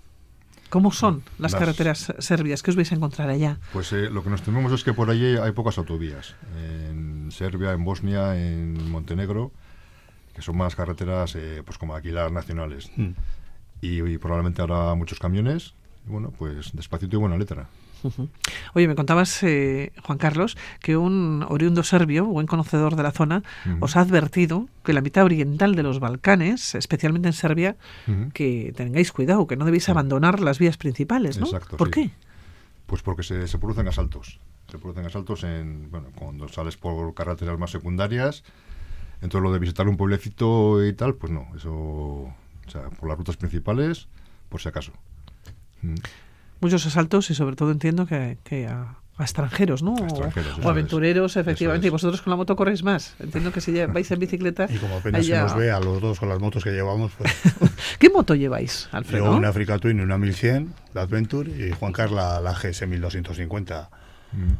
¿Cómo 0.70 0.92
son 0.92 1.22
las, 1.38 1.52
Las- 1.52 1.60
carreteras 1.60 2.14
serbias? 2.18 2.64
¿Qué 2.64 2.72
os 2.72 2.76
vais 2.76 2.92
a 2.92 2.96
encontrar 2.96 3.30
allá? 3.30 3.60
Pues 3.74 3.94
eh, 3.94 4.10
lo 4.10 4.24
que 4.24 4.32
nos 4.32 4.42
tememos 4.42 4.72
es 4.72 4.84
que 4.84 4.92
por 4.94 5.10
allí 5.12 5.38
hay 5.38 5.52
pocas 5.52 5.78
autovías. 5.78 6.36
En 6.58 7.30
Serbia, 7.32 7.74
en 7.74 7.84
Bosnia, 7.84 8.36
en 8.36 8.90
Montenegro, 8.90 9.52
que 10.34 10.42
son 10.42 10.58
más 10.58 10.76
carreteras 10.76 11.36
eh, 11.36 11.62
pues 11.64 11.78
como 11.78 11.94
aquí 11.96 12.10
las 12.10 12.32
nacionales. 12.32 12.90
Mm. 12.96 13.10
Y, 13.82 14.02
y 14.02 14.18
probablemente 14.18 14.64
habrá 14.64 14.96
muchos 14.96 15.20
camiones. 15.20 15.76
Y 16.08 16.10
bueno, 16.10 16.32
pues 16.32 16.72
despacito 16.74 17.18
y 17.18 17.20
buena 17.20 17.38
letra. 17.38 17.68
Oye, 18.74 18.88
me 18.88 18.96
contabas, 18.96 19.44
eh, 19.44 19.92
Juan 20.04 20.18
Carlos, 20.18 20.58
que 20.80 20.98
un 20.98 21.46
oriundo 21.48 21.84
serbio, 21.84 22.26
buen 22.26 22.48
conocedor 22.48 22.96
de 22.96 23.04
la 23.04 23.12
zona, 23.12 23.44
os 23.80 23.96
ha 23.96 24.02
advertido 24.02 24.68
que 24.84 24.94
la 24.94 25.02
mitad 25.02 25.24
oriental 25.24 25.76
de 25.76 25.84
los 25.84 26.00
Balcanes, 26.00 26.76
especialmente 26.76 27.28
en 27.30 27.34
Serbia, 27.34 27.76
que 28.34 28.74
tengáis 28.76 29.12
cuidado, 29.12 29.48
que 29.48 29.56
no 29.56 29.66
debéis 29.66 29.90
abandonar 29.90 30.40
las 30.40 30.60
vías 30.60 30.78
principales, 30.78 31.38
¿no? 31.38 31.46
Exacto, 31.46 31.78
¿Por 31.78 31.88
sí. 31.88 31.94
qué? 31.94 32.10
Pues 32.86 33.02
porque 33.02 33.24
se, 33.24 33.48
se 33.48 33.58
producen 33.58 33.88
asaltos. 33.88 34.40
Se 34.70 34.78
producen 34.78 35.06
asaltos 35.06 35.44
en, 35.44 35.90
bueno, 35.92 36.08
cuando 36.16 36.48
sales 36.48 36.78
por 36.78 37.14
carreteras 37.14 37.58
más 37.58 37.72
secundarias. 37.72 38.44
Entonces 39.22 39.42
lo 39.42 39.54
de 39.54 39.60
visitar 39.60 39.88
un 39.88 39.98
pueblecito 39.98 40.86
y 40.86 40.94
tal, 40.94 41.16
pues 41.16 41.32
no. 41.32 41.48
Eso, 41.56 41.72
o 41.72 42.36
sea, 42.68 42.90
por 42.90 43.08
las 43.08 43.18
rutas 43.18 43.38
principales, 43.38 44.08
por 44.50 44.62
si 44.62 44.70
acaso. 44.70 44.92
Muchos 46.64 46.86
asaltos 46.88 47.30
y 47.30 47.36
sobre 47.36 47.56
todo 47.56 47.72
entiendo 47.72 48.06
que, 48.08 48.38
que 48.44 48.68
a, 48.68 48.96
a 49.18 49.24
extranjeros, 49.24 49.84
¿no? 49.84 49.96
A 49.96 50.04
extranjeros, 50.06 50.58
o 50.58 50.62
es. 50.62 50.66
aventureros, 50.66 51.38
efectivamente. 51.38 51.88
Es. 51.88 51.90
Y 51.90 51.92
vosotros 51.92 52.22
con 52.22 52.32
la 52.32 52.38
moto 52.38 52.56
corréis 52.56 52.84
más. 52.84 53.16
Entiendo 53.20 53.52
que 53.52 53.62
si 53.62 53.72
vais 53.86 54.10
en 54.10 54.20
bicicleta... 54.20 54.68
Y 54.70 54.78
como 54.78 54.98
apenas 54.98 55.20
allá- 55.22 55.42
se 55.48 55.54
nos 55.54 55.56
ve 55.58 55.72
a 55.72 55.80
los 55.80 56.02
dos 56.02 56.20
con 56.20 56.30
las 56.30 56.40
motos 56.40 56.64
que 56.64 56.72
llevamos, 56.72 57.12
pues 57.18 57.32
¿Qué 58.00 58.10
moto 58.10 58.34
lleváis, 58.34 58.90
Alfredo? 58.92 59.26
yo 59.26 59.36
una 59.36 59.50
Africa 59.50 59.78
Twin 59.78 60.00
y 60.00 60.02
una 60.02 60.18
1100, 60.18 60.74
la 60.94 61.02
Adventure, 61.02 61.52
y 61.52 61.72
Juan 61.74 61.92
Carlos 61.94 62.18
la, 62.18 62.40
la 62.42 62.54
GS 62.54 62.88
1250. 62.88 63.90
Mm. 64.32 64.54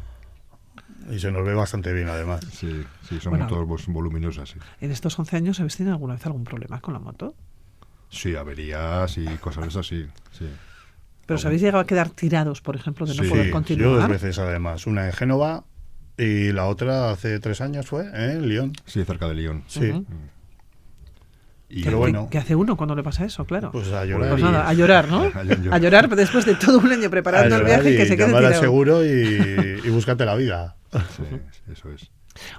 Y 1.14 1.18
se 1.18 1.30
nos 1.32 1.44
ve 1.44 1.52
bastante 1.54 1.92
bien 1.92 2.08
además. 2.08 2.40
Sí, 2.52 2.82
sí, 3.08 3.20
son 3.20 3.30
Bueno. 3.32 3.44
motos 3.46 3.64
pues, 3.68 3.86
voluminosas. 3.88 4.50
Sí. 4.50 4.58
En 4.80 4.90
estos 4.90 5.18
11 5.18 5.36
años, 5.36 5.60
¿habéis 5.60 5.76
tenido 5.76 5.92
alguna 5.94 6.14
vez 6.14 6.24
algún 6.26 6.44
problema 6.44 6.80
con 6.80 6.94
la 6.94 7.00
moto? 7.00 7.34
sí, 8.10 8.36
averías 8.36 9.18
y 9.18 9.24
cosas 9.38 9.64
de 9.64 9.68
esas, 9.70 9.86
sí. 9.88 10.06
sí. 10.38 10.46
¿Pero 11.26 11.36
os 11.36 11.44
habéis 11.46 11.62
llegado 11.62 11.80
a 11.80 11.86
quedar 11.86 12.10
tirados, 12.10 12.60
por 12.60 12.76
ejemplo, 12.76 13.06
de 13.06 13.14
no 13.14 13.22
Sí, 13.22 13.28
poder 13.30 13.44
yo 13.46 13.50
dos 13.50 13.52
continuar? 13.52 14.10
veces 14.10 14.38
además, 14.38 14.86
una 14.86 15.06
en 15.06 15.12
Génova 15.12 15.64
y 16.18 16.52
la 16.52 16.66
otra 16.66 17.10
hace 17.10 17.38
tres 17.40 17.60
años 17.60 17.86
fue 17.86 18.04
¿eh? 18.04 18.32
en 18.32 18.48
Lyon. 18.48 18.72
Sí, 18.86 19.04
cerca 19.04 19.26
de 19.28 19.34
Lyon. 19.34 19.64
Sí. 19.66 19.92
Y, 21.68 21.82
Pero 21.82 21.98
bueno. 21.98 22.28
¿Qué 22.30 22.38
hace 22.38 22.54
uno 22.54 22.76
cuando 22.76 22.94
le 22.94 23.02
pasa 23.02 23.24
eso? 23.24 23.44
Claro. 23.46 23.72
Pues 23.72 23.90
a 23.90 24.04
llorar. 24.04 24.30
Pues 24.30 24.40
y- 24.40 24.44
nada, 24.44 24.68
a 24.68 24.72
llorar, 24.74 25.08
¿no? 25.08 25.22
A 25.34 25.42
llorar. 25.42 25.74
A 25.74 25.78
llorar 25.78 26.08
después 26.16 26.44
de 26.44 26.54
todo 26.54 26.78
un 26.78 26.92
año 26.92 27.10
preparando 27.10 27.56
el 27.56 27.64
viaje 27.64 27.94
y 27.94 27.96
que 27.96 28.06
se 28.06 28.16
quede 28.16 28.26
llamar 28.28 28.44
al 28.44 28.50
tirado. 28.50 28.62
seguro 28.62 29.04
y, 29.04 29.08
y 29.84 29.88
búscate 29.90 30.24
la 30.24 30.36
vida. 30.36 30.76
Sí, 31.16 31.24
eso 31.72 31.90
es. 31.90 32.10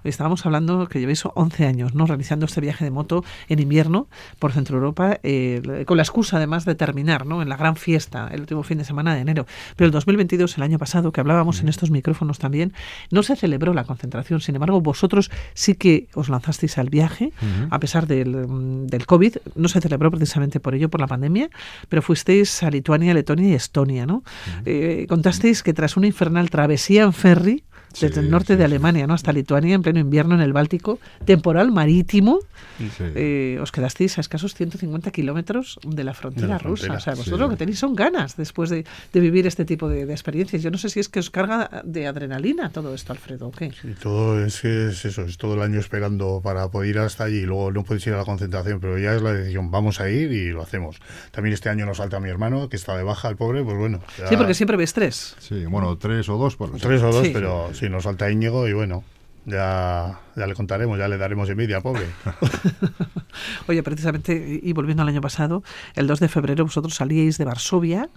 Hoy 0.04 0.10
estábamos 0.10 0.46
hablando 0.46 0.88
que 0.88 1.00
llevéis 1.00 1.24
11 1.26 1.66
años 1.66 1.96
¿no? 1.96 2.06
realizando 2.06 2.46
este 2.46 2.62
viaje 2.62 2.86
de 2.86 2.92
moto 2.92 3.24
en 3.48 3.60
invierno 3.60 4.08
por 4.40 4.52
Centro 4.52 4.78
Europa, 4.78 5.20
eh, 5.24 5.84
con 5.86 5.98
la 5.98 6.04
excusa 6.04 6.38
además 6.38 6.66
de 6.66 6.76
terminar 6.76 7.26
¿no? 7.26 7.42
en 7.42 7.50
la 7.50 7.58
gran 7.58 7.76
fiesta 7.76 8.30
el 8.32 8.42
último 8.42 8.64
fin 8.64 8.78
de 8.78 8.86
semana 8.86 9.16
de 9.16 9.22
enero. 9.22 9.46
Pero 9.76 9.88
el 9.88 9.92
2022, 9.92 10.58
el 10.58 10.64
año 10.64 10.80
pasado, 10.80 11.12
que 11.12 11.22
hablábamos 11.22 11.62
en 11.62 11.70
estos 11.70 11.92
micrófonos 11.92 12.40
también, 12.40 12.74
no 13.12 13.24
se 13.24 13.36
celebró 13.36 13.74
la 13.74 13.84
concentración. 13.84 14.42
Sin 14.42 14.56
embargo, 14.56 14.82
vosotros 14.82 15.32
sí 15.54 15.76
que 15.76 16.08
os 16.14 16.30
lanzasteis 16.30 16.78
al 16.78 16.90
viaje, 16.90 17.32
a 17.70 17.80
pesar 17.80 18.08
del, 18.08 18.48
mm, 18.48 18.88
del 18.88 19.06
COVID. 19.06 19.38
No 19.56 19.68
se 19.68 19.82
celebró 19.82 20.12
precisamente 20.12 20.60
por 20.60 20.76
ello, 20.76 20.90
por 20.90 21.02
la 21.02 21.08
pandemia, 21.08 21.50
pero 21.90 22.02
fuisteis 22.02 22.64
a 22.64 22.70
Lituania, 22.70 23.14
Letonia 23.14 23.50
y 23.50 23.54
Estonia. 23.54 24.06
¿no? 24.06 24.24
Eh, 24.66 25.06
contasteis 25.08 25.64
que 25.64 25.74
tras 25.74 25.98
una 25.98 26.08
infernal 26.08 26.50
travesía 26.50 27.04
en 27.04 27.14
ferry, 27.14 27.64
Sí, 27.96 28.08
desde 28.08 28.22
el 28.22 28.30
norte 28.30 28.54
sí, 28.54 28.58
de 28.58 28.60
sí. 28.60 28.66
Alemania 28.66 29.08
¿no? 29.08 29.14
hasta 29.14 29.32
Lituania 29.32 29.74
en 29.76 29.82
pleno 29.82 30.00
invierno 30.00 30.36
en 30.36 30.42
el 30.42 30.54
Báltico, 30.54 31.00
temporal 31.26 31.72
marítimo, 31.72 32.40
Sí. 32.78 33.04
eh, 33.16 33.58
os 33.62 33.72
quedasteis 33.72 34.18
a 34.18 34.22
escasos 34.22 34.54
150 34.54 35.10
kilómetros 35.12 35.80
de 35.86 36.04
la 36.04 36.14
frontera 36.14 36.48
De 36.48 36.54
la 36.54 36.58
rusa. 36.60 36.88
frontera, 36.88 36.98
O 36.98 37.00
sea, 37.02 37.14
sí. 37.14 37.20
vosotros 37.20 37.40
lo 37.40 37.50
que 37.50 37.56
tenéis 37.56 37.80
son 37.80 37.96
ganas 37.96 38.36
después 38.36 38.70
de, 38.70 38.84
de 39.14 39.20
vivir 39.22 39.48
este 39.48 39.64
tipo 39.64 39.88
de, 39.88 40.06
de 40.06 40.12
experiencias. 40.14 40.62
Yo 40.62 40.72
no 40.72 40.78
sé 40.78 40.90
si 40.90 41.00
es 41.00 41.08
que 41.08 41.20
os 41.20 41.30
carga 41.30 41.82
de 41.86 42.06
adrenalina 42.08 42.70
todo 42.72 42.94
esto, 42.94 43.14
Alfredo, 43.14 43.48
¿o 43.48 43.52
qué? 43.52 43.72
Todo 44.02 44.44
es 44.44 44.64
es 44.66 45.06
eso, 45.06 45.22
es 45.24 45.38
todo 45.38 45.54
el 45.56 45.62
año 45.62 45.80
esperando 45.80 46.42
para 46.44 46.70
poder 46.70 46.90
ir 46.90 47.00
hasta 47.00 47.24
allí 47.26 47.38
y 47.38 47.46
luego 47.46 47.72
no 47.72 47.84
puedes 47.84 48.06
ir 48.08 48.14
a 48.14 48.18
la 48.18 48.26
concentración, 48.26 48.80
pero 48.82 48.98
ya 49.00 49.14
es 49.16 49.22
la 49.22 49.32
decisión, 49.34 49.72
vamos 49.72 50.02
a 50.02 50.10
ir 50.10 50.32
y 50.34 50.50
lo 50.50 50.62
hacemos. 50.62 50.98
También 51.32 51.54
este 51.54 51.70
año 51.70 51.86
nos 51.86 51.98
falta 52.00 52.20
mi 52.20 52.30
hermano, 52.30 52.68
que 52.68 52.76
está 52.76 52.98
de 52.98 53.04
baja, 53.04 53.30
el 53.30 53.38
pobre, 53.38 53.64
pues 53.64 53.78
bueno. 53.78 54.02
ya- 54.20 54.28
Sí, 54.28 54.36
porque 54.36 54.54
siempre 54.54 54.76
ves 54.76 54.94
tres. 54.94 55.36
Sí, 55.40 55.66
bueno, 55.66 55.98
tres 55.98 56.28
o 56.30 56.38
dos. 56.38 56.58
Bueno, 56.58 56.76
Tres 56.80 57.02
o 57.02 57.12
dos, 57.12 57.26
Sí. 57.26 57.32
pero 57.34 57.70
sí, 57.74 57.85
nos 57.90 58.04
falta 58.04 58.30
Íñigo 58.32 58.68
y 58.68 58.74
bueno, 58.74 59.04
ya, 59.46 60.20
ya 60.36 60.48
le 60.48 60.54
contaremos, 60.56 60.98
ya 60.98 61.08
le 61.08 61.18
daremos 61.18 61.50
envidia, 61.50 61.82
pobre. 61.82 62.06
Oye, 63.68 63.84
precisamente, 63.84 64.60
y 64.62 64.74
volviendo 64.74 65.04
al 65.04 65.10
año 65.10 65.22
pasado, 65.22 65.64
el 65.96 66.08
2 66.08 66.20
de 66.20 66.28
febrero 66.30 66.64
vosotros 66.66 66.96
salíais 66.96 67.38
de 67.38 67.46
Varsovia, 67.46 68.10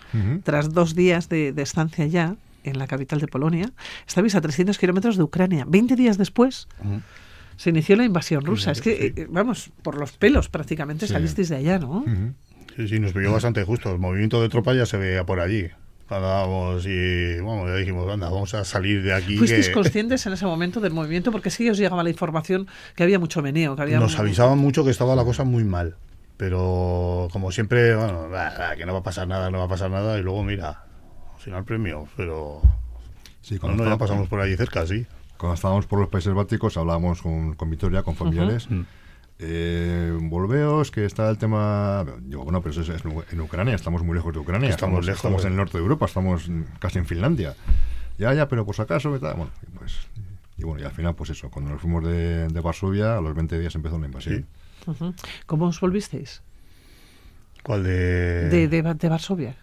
tras 0.44 0.72
dos 0.72 0.94
días 0.94 1.28
de, 1.28 1.52
de 1.52 1.62
estancia 1.62 2.06
ya 2.06 2.36
en 2.64 2.78
la 2.78 2.86
capital 2.86 3.20
de 3.20 3.26
Polonia, 3.28 3.70
estabais 4.06 4.34
a 4.34 4.40
300 4.40 4.78
kilómetros 4.78 5.16
de 5.16 5.22
Ucrania. 5.22 5.64
20 5.66 5.96
días 5.96 6.18
después 6.18 6.68
se 7.56 7.70
inició 7.70 7.96
la 7.96 8.04
invasión 8.04 8.44
rusa. 8.44 8.70
Es 8.72 8.80
que, 8.80 8.96
Sí. 8.96 9.20
eh, 9.22 9.26
vamos, 9.30 9.70
por 9.82 9.96
los 9.98 10.12
pelos 10.12 10.48
prácticamente 10.48 11.06
Sí. 11.06 11.12
salisteis 11.12 11.48
de 11.48 11.56
allá, 11.56 11.78
¿no? 11.78 12.04
Sí, 12.76 12.86
sí, 12.88 13.00
nos 13.00 13.12
pilló 13.12 13.32
bastante 13.32 13.64
justo. 13.64 13.90
El 13.92 13.98
movimiento 13.98 14.40
de 14.40 14.48
tropa 14.48 14.72
ya 14.74 14.86
se 14.86 14.96
veía 14.96 15.24
por 15.26 15.40
allí. 15.40 15.66
Andábamos 16.10 16.86
y, 16.86 17.38
bueno, 17.40 17.66
ya 17.68 17.74
dijimos, 17.76 18.10
anda, 18.12 18.28
vamos 18.30 18.54
a 18.54 18.64
salir 18.64 19.02
de 19.02 19.12
aquí. 19.12 19.36
¿Fuisteis 19.36 19.68
que- 19.68 19.74
conscientes 19.74 20.24
en 20.26 20.32
ese 20.32 20.46
momento 20.46 20.80
del 20.80 20.92
movimiento? 20.92 21.30
Porque 21.30 21.50
sí 21.50 21.68
os 21.68 21.76
llegaba 21.78 22.02
la 22.02 22.10
información 22.10 22.66
que 22.96 23.02
había 23.02 23.18
mucho 23.18 23.42
meneo, 23.42 23.76
que 23.76 23.82
había... 23.82 23.98
Nos 24.00 24.18
avisaban 24.18 24.58
mucho 24.58 24.84
que 24.84 24.90
estaba 24.90 25.14
la 25.14 25.24
cosa 25.24 25.44
muy 25.44 25.64
mal. 25.64 25.96
Pero 26.38 27.28
como 27.32 27.50
siempre, 27.50 27.96
bueno, 27.96 28.28
que 28.76 28.86
no 28.86 28.92
va 28.92 29.00
a 29.00 29.02
pasar 29.02 29.26
nada, 29.26 29.50
no 29.50 29.58
va 29.58 29.64
a 29.64 29.68
pasar 29.68 29.90
nada. 29.90 30.18
Y 30.18 30.22
luego, 30.22 30.42
mira, 30.44 30.84
al 31.34 31.40
final 31.40 31.64
premio. 31.64 32.06
Pero 32.16 32.62
Sí, 33.42 33.58
cuando, 33.58 33.78
no, 33.82 33.88
ya 33.90 33.94
estábamos, 33.94 33.98
pasamos 34.08 34.28
por 34.28 34.40
ahí 34.40 34.56
cerca, 34.56 34.86
sí. 34.86 35.04
cuando 35.36 35.54
estábamos 35.54 35.86
por 35.86 35.98
los 36.00 36.08
Países 36.08 36.32
Bálticos 36.32 36.76
hablábamos 36.76 37.22
con, 37.22 37.54
con 37.54 37.70
Vitoria, 37.70 38.02
con 38.02 38.14
familiares. 38.14 38.70
Mm. 38.70 38.82
Eh, 39.40 40.16
volveos, 40.20 40.90
que 40.90 41.04
está 41.04 41.28
el 41.30 41.38
tema. 41.38 42.04
Digo, 42.22 42.42
bueno, 42.44 42.60
pero 42.60 42.80
eso 42.80 42.92
es 42.92 43.02
en 43.32 43.40
Ucrania, 43.40 43.74
estamos 43.74 44.02
muy 44.02 44.14
lejos 44.16 44.32
de 44.32 44.40
Ucrania. 44.40 44.68
Estamos 44.70 45.04
lejos, 45.06 45.18
Estamos 45.20 45.44
en 45.44 45.52
el 45.52 45.56
norte 45.56 45.78
de 45.78 45.82
Europa, 45.82 46.06
estamos 46.06 46.50
casi 46.80 46.98
en 46.98 47.06
Finlandia. 47.06 47.54
Ya, 48.18 48.34
ya, 48.34 48.48
pero 48.48 48.66
por 48.66 48.74
si 48.74 48.82
acaso, 48.82 49.14
y 49.14 49.20
tal. 49.20 49.34
Bueno, 49.36 49.52
y 49.62 49.78
pues. 49.78 49.96
Y 50.56 50.64
bueno, 50.64 50.82
y 50.82 50.84
al 50.84 50.90
final, 50.90 51.14
pues 51.14 51.30
eso, 51.30 51.50
cuando 51.50 51.70
nos 51.70 51.80
fuimos 51.80 52.04
de, 52.04 52.48
de 52.48 52.60
Varsovia, 52.60 53.16
a 53.18 53.20
los 53.20 53.32
20 53.32 53.60
días 53.60 53.74
empezó 53.76 53.96
la 53.98 54.06
invasión. 54.06 54.44
Ujú. 54.86 55.14
¿Cómo 55.46 55.66
os 55.66 55.80
volvisteis? 55.80 56.42
¿Cuál 57.62 57.84
de...? 57.84 58.48
De, 58.48 58.66
de, 58.66 58.82
de 58.94 59.08
Varsovia. 59.08 59.54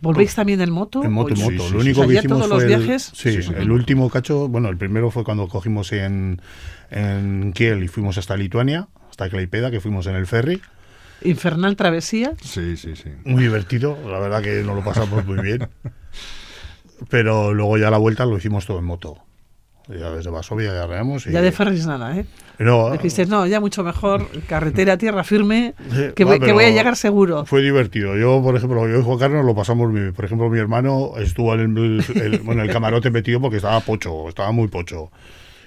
¿Volvéis 0.00 0.34
también 0.34 0.60
en 0.60 0.70
moto? 0.70 1.02
En 1.02 1.10
moto, 1.12 1.28
¿O- 1.28 1.30
en 1.30 1.36
Sí, 1.36 1.42
moto. 1.42 1.66
sí, 1.68 1.72
Lo 1.74 1.80
sí. 1.80 1.86
único 1.88 2.00
O 2.00 2.04
sea, 2.04 2.12
que 2.12 2.18
hicimos 2.18 2.38
todos 2.38 2.48
fue 2.50 2.54
los 2.54 2.62
el- 2.62 2.68
viajes- 2.86 3.10
sí, 3.14 3.32
Sí, 3.32 3.42
sí. 3.42 3.52
el 3.56 3.70
último 3.72 4.08
cacho, 4.10 4.46
bueno, 4.48 4.68
el 4.68 4.76
primero 4.76 5.10
fue 5.10 5.24
cuando 5.24 5.48
cogimos 5.48 5.90
en, 5.92 6.40
en 6.90 7.52
Kiel 7.52 7.82
y 7.82 7.88
fuimos 7.88 8.16
hasta 8.18 8.36
Lituania, 8.36 8.86
hasta 9.14 9.30
Klaipeda, 9.30 9.70
que 9.70 9.78
fuimos 9.80 10.08
en 10.08 10.16
el 10.16 10.26
ferry. 10.26 10.60
Infernal 11.22 11.76
travesía. 11.76 12.32
Sí, 12.42 12.76
sí, 12.76 12.96
sí. 12.96 13.10
Muy 13.24 13.44
divertido, 13.44 13.96
la 14.10 14.18
verdad 14.18 14.42
que 14.42 14.62
nos 14.64 14.74
lo 14.74 14.82
pasamos 14.82 15.24
muy 15.24 15.40
bien. 15.40 15.68
Pero 17.08 17.54
luego 17.54 17.78
ya 17.78 17.90
la 17.90 17.98
vuelta 17.98 18.26
lo 18.26 18.36
hicimos 18.36 18.66
todo 18.66 18.80
en 18.80 18.84
moto. 18.86 19.18
Ya 19.88 20.10
desde 20.10 20.30
Varsovia 20.30 20.72
ya 20.74 20.82
arreamos. 20.82 21.26
y- 21.28 21.30
Ya 21.32 21.42
de 21.42 21.52
ferries 21.52 21.86
nada, 21.86 22.16
¿eh? 22.18 22.26
No, 22.58 22.90
Dijisteis, 22.90 23.28
no, 23.28 23.46
ya 23.46 23.60
mucho 23.60 23.84
mejor, 23.84 24.26
carretera, 24.48 24.96
tierra 24.98 25.22
firme, 25.22 25.74
que, 26.16 26.24
va, 26.24 26.32
voy, 26.32 26.40
que 26.40 26.52
voy 26.52 26.64
a 26.64 26.70
llegar 26.70 26.96
seguro. 26.96 27.44
Fue 27.46 27.62
divertido. 27.62 28.16
Yo, 28.16 28.42
por 28.42 28.56
ejemplo, 28.56 28.88
yo 28.88 28.98
y 28.98 29.02
Juan 29.02 29.18
Carlos 29.18 29.44
lo 29.44 29.54
pasamos 29.54 29.90
muy 29.92 30.00
bien. 30.00 30.12
Por 30.14 30.24
ejemplo, 30.24 30.48
mi 30.50 30.58
hermano 30.58 31.12
estuvo 31.18 31.54
en 31.54 31.76
el, 31.76 32.04
el- 32.16 32.38
bueno, 32.40 32.62
el 32.62 32.72
camarote 32.72 33.10
metido 33.10 33.40
porque 33.40 33.56
estaba 33.58 33.78
pocho, 33.80 34.28
estaba 34.28 34.50
muy 34.50 34.66
pocho. 34.66 35.12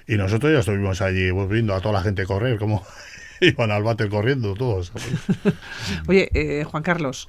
Y 0.06 0.16
nosotros 0.16 0.52
ya 0.52 0.58
estuvimos 0.60 1.00
allí 1.00 1.30
pues, 1.32 1.48
viendo 1.48 1.74
a 1.74 1.80
toda 1.80 1.94
la 1.94 2.02
gente 2.02 2.26
correr, 2.26 2.58
como 2.58 2.84
iban 3.40 3.70
al 3.70 3.82
váter 3.82 4.08
corriendo 4.08 4.54
todos. 4.54 4.92
Oye, 6.08 6.30
eh, 6.34 6.64
Juan 6.64 6.82
Carlos, 6.82 7.28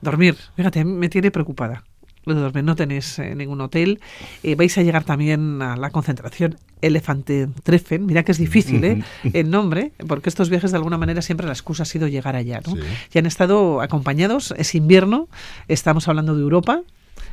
dormir, 0.00 0.36
fíjate, 0.56 0.84
me 0.84 1.08
tiene 1.08 1.30
preocupada. 1.30 1.84
No 2.26 2.74
tenéis 2.74 3.20
eh, 3.20 3.36
ningún 3.36 3.60
hotel. 3.60 4.00
Eh, 4.42 4.56
vais 4.56 4.76
a 4.76 4.82
llegar 4.82 5.04
también 5.04 5.62
a 5.62 5.76
la 5.76 5.90
concentración 5.90 6.56
Elefante 6.82 7.46
Treffen. 7.62 8.04
Mira 8.04 8.24
que 8.24 8.32
es 8.32 8.38
difícil, 8.38 8.84
¿eh? 8.84 9.04
El 9.32 9.48
nombre, 9.48 9.92
porque 10.08 10.28
estos 10.28 10.50
viajes 10.50 10.72
de 10.72 10.76
alguna 10.76 10.98
manera 10.98 11.22
siempre 11.22 11.46
la 11.46 11.52
excusa 11.52 11.84
ha 11.84 11.86
sido 11.86 12.08
llegar 12.08 12.34
allá, 12.34 12.60
¿no? 12.66 12.74
Sí. 12.74 12.82
Y 13.14 13.18
han 13.18 13.26
estado 13.26 13.80
acompañados, 13.80 14.52
es 14.58 14.74
invierno, 14.74 15.28
estamos 15.68 16.08
hablando 16.08 16.34
de 16.34 16.42
Europa. 16.42 16.82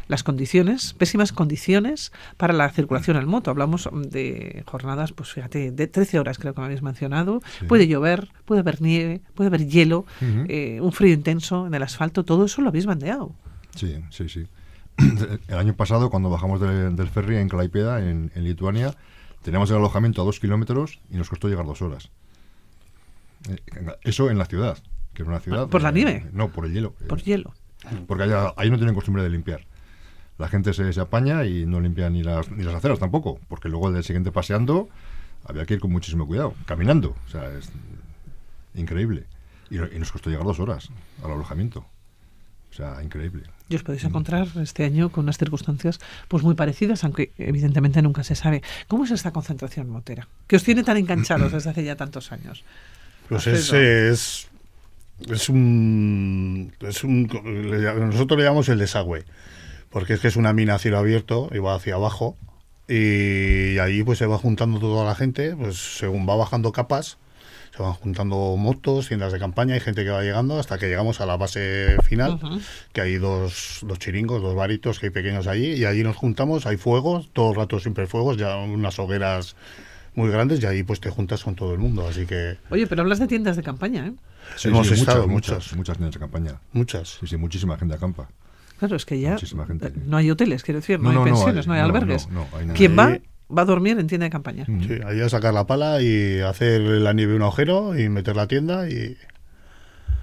Las 0.08 0.24
condiciones, 0.24 0.94
pésimas 0.94 1.32
condiciones 1.32 2.12
para 2.38 2.54
la 2.54 2.70
circulación 2.70 3.16
en 3.18 3.28
moto. 3.28 3.52
Hablamos 3.52 3.90
de 3.94 4.64
jornadas, 4.68 5.14
pues 5.14 5.32
fíjate, 5.32 5.72
de 5.72 5.88
13 5.88 6.20
horas 6.20 6.38
creo 6.40 6.54
que 6.54 6.60
me 6.62 6.66
habéis 6.66 6.82
mencionado. 6.82 7.42
Sí. 7.60 7.66
Puede 7.66 7.88
llover, 7.88 8.30
puede 8.46 8.60
haber 8.62 8.82
nieve, 8.82 9.22
puede 9.34 9.48
haber 9.48 9.66
hielo, 9.68 10.06
eh, 10.22 10.80
un 10.82 10.92
frío 10.92 11.14
intenso 11.14 11.66
en 11.68 11.74
el 11.74 11.84
asfalto, 11.84 12.26
todo 12.26 12.46
eso 12.46 12.62
lo 12.62 12.70
habéis 12.70 12.86
bandeado. 12.86 13.34
Sí, 13.76 13.96
sí, 14.10 14.28
sí. 14.30 14.46
El 15.48 15.58
año 15.58 15.74
pasado, 15.76 16.10
cuando 16.10 16.30
bajamos 16.30 16.60
de- 16.62 16.90
del 16.92 17.08
ferry 17.08 17.38
en 17.38 17.50
Klaipeda, 17.50 18.00
en, 18.08 18.32
en 18.36 18.44
Lituania, 18.44 18.94
teníamos 19.42 19.70
el 19.72 19.78
alojamiento 19.78 20.22
a 20.22 20.26
dos 20.26 20.40
kilómetros 20.40 21.00
y 21.10 21.16
nos 21.18 21.30
costó 21.30 21.48
llegar 21.50 21.66
dos 21.66 21.82
horas. 21.82 22.10
Eh, 23.50 23.58
Eso 24.04 24.30
en 24.30 24.38
la 24.38 24.46
ciudad, 24.46 24.78
que 25.14 25.24
era 25.24 25.32
una 25.32 25.40
ciudad... 25.40 25.68
¿Por 25.70 25.82
la 25.82 25.92
nieve? 25.92 26.28
No, 26.34 26.50
por 26.50 26.66
el 26.66 26.74
hielo. 26.74 26.94
Por 27.08 27.20
Eh, 27.20 27.24
hielo. 27.24 27.54
Porque 28.08 28.24
allá- 28.24 28.54
ahí 28.58 28.70
no 28.70 28.78
tienen 28.78 28.96
costumbre 28.96 29.24
de 29.24 29.30
limpiar. 29.30 29.66
La 30.44 30.50
gente 30.50 30.74
se, 30.74 30.92
se 30.92 31.00
apaña 31.00 31.46
y 31.46 31.66
no 31.66 31.80
limpia 31.80 32.10
ni 32.10 32.22
las, 32.22 32.52
ni 32.52 32.64
las 32.64 32.76
aceras 32.76 33.00
tampoco, 33.00 33.40
porque 33.48 33.70
luego 33.70 33.88
el 33.88 33.94
del 33.94 34.04
siguiente 34.04 34.30
paseando 34.30 34.90
había 35.46 35.66
que 35.66 35.76
ir 35.76 35.80
con 35.80 35.90
muchísimo 35.90 36.28
cuidado, 36.28 36.54
caminando. 36.66 37.16
O 37.28 37.30
sea, 37.30 37.50
es 37.58 37.70
increíble. 38.76 39.24
Y, 39.70 39.78
y 39.78 40.00
nos 40.00 40.12
costó 40.12 40.30
llegar 40.30 40.46
dos 40.46 40.60
horas 40.60 40.90
al 41.24 41.32
alojamiento. 41.32 41.86
O 42.72 42.76
sea, 42.76 43.02
increíble. 43.02 43.44
Y 43.70 43.76
os 43.76 43.84
podéis 43.84 44.04
encontrar 44.04 44.48
este 44.62 44.84
año 44.84 45.10
con 45.14 45.24
unas 45.24 45.38
circunstancias 45.38 46.00
pues 46.28 46.44
muy 46.44 46.56
parecidas, 46.56 47.04
aunque 47.06 47.32
evidentemente 47.38 48.02
nunca 48.02 48.24
se 48.24 48.36
sabe. 48.36 48.62
¿Cómo 48.90 49.06
es 49.06 49.12
esta 49.12 49.32
concentración 49.32 49.90
motera? 49.90 50.28
Que 50.48 50.58
os 50.58 50.64
tiene 50.64 50.84
tan 50.84 50.98
enganchados 50.98 51.54
desde 51.54 51.70
hace 51.70 51.84
ya 51.86 51.96
tantos 51.96 52.34
años. 52.34 52.66
Pues 53.30 53.48
ese 53.48 54.10
es, 54.10 54.50
es 55.30 55.48
un, 55.50 56.74
es 56.82 57.04
un... 57.06 57.30
le- 57.72 57.94
Nosotros 58.08 58.38
le 58.38 58.44
llamamos 58.44 58.68
el 58.70 58.80
desagüe, 58.80 59.24
porque 59.94 60.14
es 60.14 60.20
que 60.20 60.28
es 60.28 60.36
una 60.36 60.52
mina 60.52 60.76
a 60.76 60.80
cielo 60.80 60.98
abierto 60.98 61.50
y 61.54 61.60
va 61.60 61.76
hacia 61.76 61.96
abajo. 61.96 62.36
Y 62.90 63.78
allí 63.78 64.04
pues 64.04 64.18
se 64.20 64.26
va 64.26 64.38
juntando 64.38 64.80
toda 64.80 65.06
la 65.06 65.16
gente, 65.16 65.56
pues 65.56 65.78
según 66.00 66.28
va 66.28 66.36
bajando 66.36 66.74
capas, 66.74 67.18
se 67.76 67.82
van 67.82 67.94
juntando 67.94 68.56
motos, 68.58 69.08
tiendas 69.08 69.32
de 69.32 69.40
campaña 69.40 69.78
y 69.78 69.80
gente 69.80 70.04
que 70.04 70.10
va 70.10 70.22
llegando 70.22 70.60
hasta 70.60 70.78
que 70.78 70.88
llegamos 70.88 71.22
a 71.22 71.26
la 71.26 71.38
base 71.38 71.96
final, 72.04 72.34
Ujú. 72.34 72.60
que 72.92 73.02
hay 73.02 73.16
dos, 73.16 73.80
dos 73.84 74.00
chiringos, 74.00 74.42
dos 74.42 74.54
varitos 74.56 75.00
que 75.00 75.06
hay 75.08 75.10
pequeños 75.12 75.48
allí, 75.48 75.74
y 75.74 75.86
allí 75.86 76.04
nos 76.04 76.18
juntamos, 76.18 76.66
hay 76.66 76.76
fuegos, 76.78 77.30
todo 77.32 77.52
el 77.52 77.56
rato 77.56 77.80
siempre 77.80 78.04
hay 78.04 78.10
fuegos, 78.10 78.36
ya 78.36 78.58
unas 78.58 79.00
hogueras 79.00 79.56
muy 80.14 80.30
grandes, 80.30 80.62
y 80.62 80.66
ahí 80.66 80.84
pues 80.84 81.00
te 81.00 81.10
juntas 81.10 81.42
con 81.44 81.56
todo 81.56 81.72
el 81.74 81.80
mundo, 81.80 82.06
así 82.06 82.26
que 82.26 82.58
Oye, 82.70 82.86
pero 82.86 83.02
hablas 83.04 83.20
de 83.20 83.28
tiendas 83.28 83.56
de 83.56 83.64
campaña, 83.64 84.08
¿eh? 84.08 84.14
Hemos 84.66 84.92
estado 84.92 85.28
muchas, 85.28 85.54
muchas. 85.56 85.76
muchas 85.78 85.98
tiendas 85.98 86.14
de 86.16 86.20
campaña. 86.20 86.60
muchas. 86.74 87.18
Sí, 87.22 87.28
sí, 87.28 87.38
muchísima 87.38 87.78
gente 87.78 87.96
acampa. 87.96 88.28
Claro, 88.84 88.98
es 88.98 89.06
que 89.06 89.20
ya 89.20 89.32
Muchísima 89.32 89.66
gente. 89.66 89.88
eh, 89.88 89.94
no 90.06 90.18
hay 90.18 90.30
hoteles, 90.30 90.62
quiero 90.64 90.82
decir, 90.82 91.00
no, 91.00 91.12
No, 91.14 91.24
hay 91.24 91.32
pensiones, 91.32 91.68
no 91.68 91.74
hay- 91.74 91.80
no, 91.80 91.86
albergues. 91.86 92.28
no, 92.28 92.42
no 92.52 92.58
hay 92.58 92.66
nada. 92.66 92.78
¿Quién 92.78 92.98
va? 93.00 93.06
Ahí- 93.08 93.22
Va 93.56 93.62
a 93.62 93.66
dormir 93.66 94.00
en 94.00 94.08
tienda 94.08 94.26
de 94.26 94.30
campaña. 94.32 94.66
Mm. 94.68 94.82
Sí, 94.84 94.94
ahí 95.06 95.22
a 95.22 95.30
sacar 95.30 95.54
la 95.54 95.68
pala 95.68 96.02
y 96.02 96.40
hacer 96.40 96.82
la 96.82 97.14
nieve 97.14 97.36
un 97.36 97.44
agujero 97.44 97.98
y 98.00 98.10
meter 98.10 98.36
la 98.36 98.48
tienda 98.48 98.90
y 98.90 99.16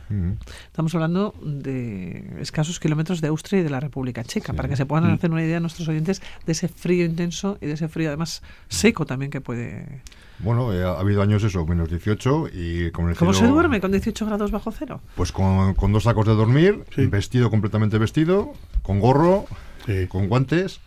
Mm. 0.09 0.33
Estamos 0.67 0.93
hablando 0.97 1.35
de 1.41 2.39
escasos 2.41 2.81
kilómetros 2.81 3.21
de 3.21 3.29
Austria 3.29 3.61
y 3.61 3.63
de 3.63 3.71
la 3.71 3.79
República 3.79 4.25
Checa, 4.25 4.53
Sí. 4.53 4.57
para 4.57 4.69
que 4.69 4.75
se 4.77 4.85
puedan 4.85 5.09
Mm. 5.09 5.15
hacer 5.15 5.31
una 5.31 5.45
idea 5.45 5.61
nuestros 5.61 5.87
oyentes 5.89 6.21
de 6.47 6.53
ese 6.53 6.67
frío 6.67 7.05
intenso 7.05 7.59
y 7.61 7.67
de 7.67 7.75
ese 7.75 7.87
frío 7.89 8.09
además 8.09 8.43
seco 8.69 9.07
también 9.07 9.31
que 9.31 9.41
puede... 9.41 10.03
Bueno, 10.43 10.73
eh, 10.73 10.83
ha 10.83 10.99
habido 10.99 11.21
años 11.23 11.43
eso, 11.45 11.67
menos 11.67 11.89
18 11.91 12.49
y 12.53 12.91
con 12.93 13.09
el 13.11 13.17
¿Cómo 13.17 13.33
cielo- 13.35 13.49
se 13.49 13.53
duerme 13.53 13.81
con 13.81 13.91
18 13.93 14.25
grados 14.27 14.51
bajo 14.51 14.71
cero? 14.73 15.01
Pues 15.15 15.33
con, 15.33 15.75
con 15.75 15.93
dos 15.93 16.05
sacos 16.05 16.27
de 16.27 16.35
dormir, 16.35 16.83
Sí. 16.95 17.07
vestido 17.07 17.51
completamente 17.51 17.99
vestido, 17.99 18.53
con 18.83 19.01
gorro, 19.01 19.45
Sí. 19.87 20.07
con 20.09 20.29
guantes 20.29 20.81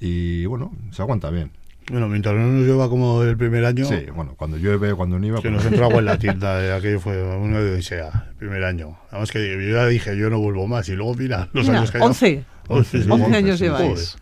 y 0.00 0.46
bueno, 0.46 0.72
se 0.92 1.02
aguanta 1.02 1.30
bien. 1.30 1.50
bueno, 1.90 2.06
mientras 2.08 2.34
no 2.36 2.46
nos 2.46 2.64
lleva 2.66 2.88
como 2.88 3.22
el 3.24 3.36
primer 3.36 3.64
año, 3.64 3.84
Sí, 3.84 4.06
bueno, 4.14 4.34
cuando 4.36 4.56
llueve, 4.56 4.94
cuando 4.94 5.18
nieva... 5.18 5.38
que 5.42 5.50
pues- 5.50 5.52
nos 5.54 5.64
entró 5.66 5.86
agua 5.86 5.98
en 5.98 6.04
la 6.04 6.18
tienda, 6.20 6.64
eh, 6.64 6.72
aquello 6.72 7.00
fue 7.00 7.20
una 7.36 7.58
odisea, 7.58 8.28
el 8.30 8.36
primer 8.36 8.62
año. 8.64 8.96
Además 9.10 9.32
que 9.32 9.40
yo 9.66 9.74
ya 9.74 9.86
dije, 9.86 10.16
yo 10.16 10.30
no 10.30 10.38
vuelvo 10.38 10.68
más 10.68 10.88
y 10.88 10.92
luego 10.94 11.14
mira 11.16 11.48
los 11.52 11.66
Mira, 11.66 11.78
años 11.80 11.90
que 11.90 11.98
hay. 11.98 12.04
11, 12.04 12.44
11, 12.68 13.02
sí, 13.02 13.10
11 13.10 13.24
once, 13.24 13.36
años 13.36 13.58
sí, 13.58 13.64
lleváis. 13.64 14.16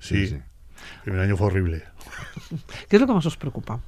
Sí, 0.00 0.26
sí. 0.26 0.34
el 0.34 1.02
primer 1.04 1.20
año 1.20 1.36
fue 1.36 1.46
horrible. 1.46 1.84
¿Qué 2.88 2.96
es 2.96 3.00
lo 3.00 3.06
que 3.06 3.12
más 3.14 3.26
os 3.26 3.36
preocupa? 3.36 3.80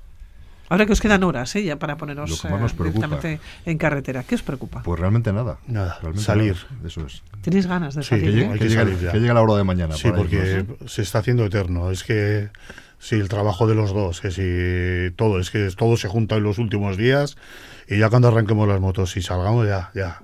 Ahora 0.69 0.85
que 0.85 0.93
os 0.93 1.01
quedan 1.01 1.23
horas 1.23 1.55
¿eh? 1.55 1.63
ya 1.63 1.79
para 1.79 1.97
poneros 1.97 2.29
Lo 2.29 2.37
que 2.37 2.49
más 2.49 2.61
nos 2.61 2.73
eh, 2.73 2.77
directamente 2.79 3.41
en 3.67 3.79
carretera, 3.79 4.25
¿qué 4.25 4.35
os 4.35 4.43
preocupa? 4.43 4.83
Pues 4.83 4.99
realmente 4.99 5.33
nada. 5.33 5.59
Nada, 5.69 5.99
Realmente 6.01 6.25
salir. 6.25 6.57
nada. 6.73 6.89
Eso 6.89 7.07
es. 7.07 7.23
¿Tenéis 7.43 7.67
ganas 7.69 7.95
de 7.95 8.03
Sí, 8.03 8.09
salir? 8.09 8.35
Que, 8.35 8.41
eh? 8.47 8.53
que 8.55 8.59
que 8.59 8.71
salir 8.71 8.99
ya. 8.99 9.13
que 9.13 9.21
llegue 9.21 9.33
la 9.33 9.43
hora 9.43 9.55
de 9.55 9.63
mañana. 9.65 9.95
Sí, 9.95 10.11
porque 10.11 10.67
¿no? 10.81 10.89
se 10.89 11.03
está 11.03 11.21
haciendo 11.21 11.45
eterno. 11.45 11.93
Es 11.93 12.03
que 12.03 12.49
sí, 12.99 13.15
el 13.15 13.29
trabajo 13.29 13.69
de 13.69 13.77
los 13.77 13.95
dos, 13.95 14.21
que 14.21 14.33
si 14.33 15.15
todo, 15.15 15.39
es 15.39 15.53
que 15.53 15.71
todo 15.77 15.97
se 15.97 16.09
junta 16.09 16.35
en 16.35 16.43
los 16.43 16.59
últimos 16.59 16.97
días 16.97 17.37
y 17.87 17.99
ya 17.99 18.09
cuando 18.11 18.27
arranquemos 18.27 18.67
las 18.67 18.81
motos 18.81 19.17
y 19.17 19.23
salgamos 19.23 19.69
ya, 19.69 19.93
ya, 19.95 20.23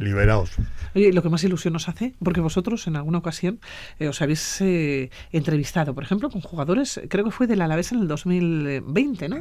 liberados. 0.00 0.50
Oye, 0.94 1.12
lo 1.12 1.22
que 1.22 1.28
más 1.28 1.42
ilusión 1.44 1.72
nos 1.72 1.88
hace, 1.88 2.14
porque 2.22 2.40
vosotros 2.40 2.86
en 2.86 2.96
alguna 2.96 3.18
ocasión 3.18 3.60
eh, 3.98 4.08
os 4.08 4.20
habéis 4.22 4.60
eh, 4.60 5.10
entrevistado, 5.32 5.94
por 5.94 6.02
ejemplo, 6.04 6.30
con 6.30 6.40
jugadores, 6.40 7.00
creo 7.08 7.24
que 7.24 7.30
fue 7.30 7.46
del 7.46 7.60
Alavés 7.62 7.92
en 7.92 8.00
el 8.00 8.08
2020, 8.08 9.28
¿no? 9.28 9.36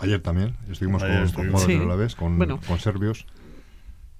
Ayer 0.00 0.20
también 0.20 0.54
estuvimos 0.70 1.02
Ayer 1.02 1.16
con, 1.16 1.26
estuvimos. 1.26 1.62
con 1.62 1.70
jugadores 1.70 1.76
Sí. 1.76 1.78
de 1.80 1.86
la 1.86 1.96
vez, 1.96 2.14
con, 2.14 2.38
Bueno. 2.38 2.60
con 2.66 2.78
serbios. 2.78 3.26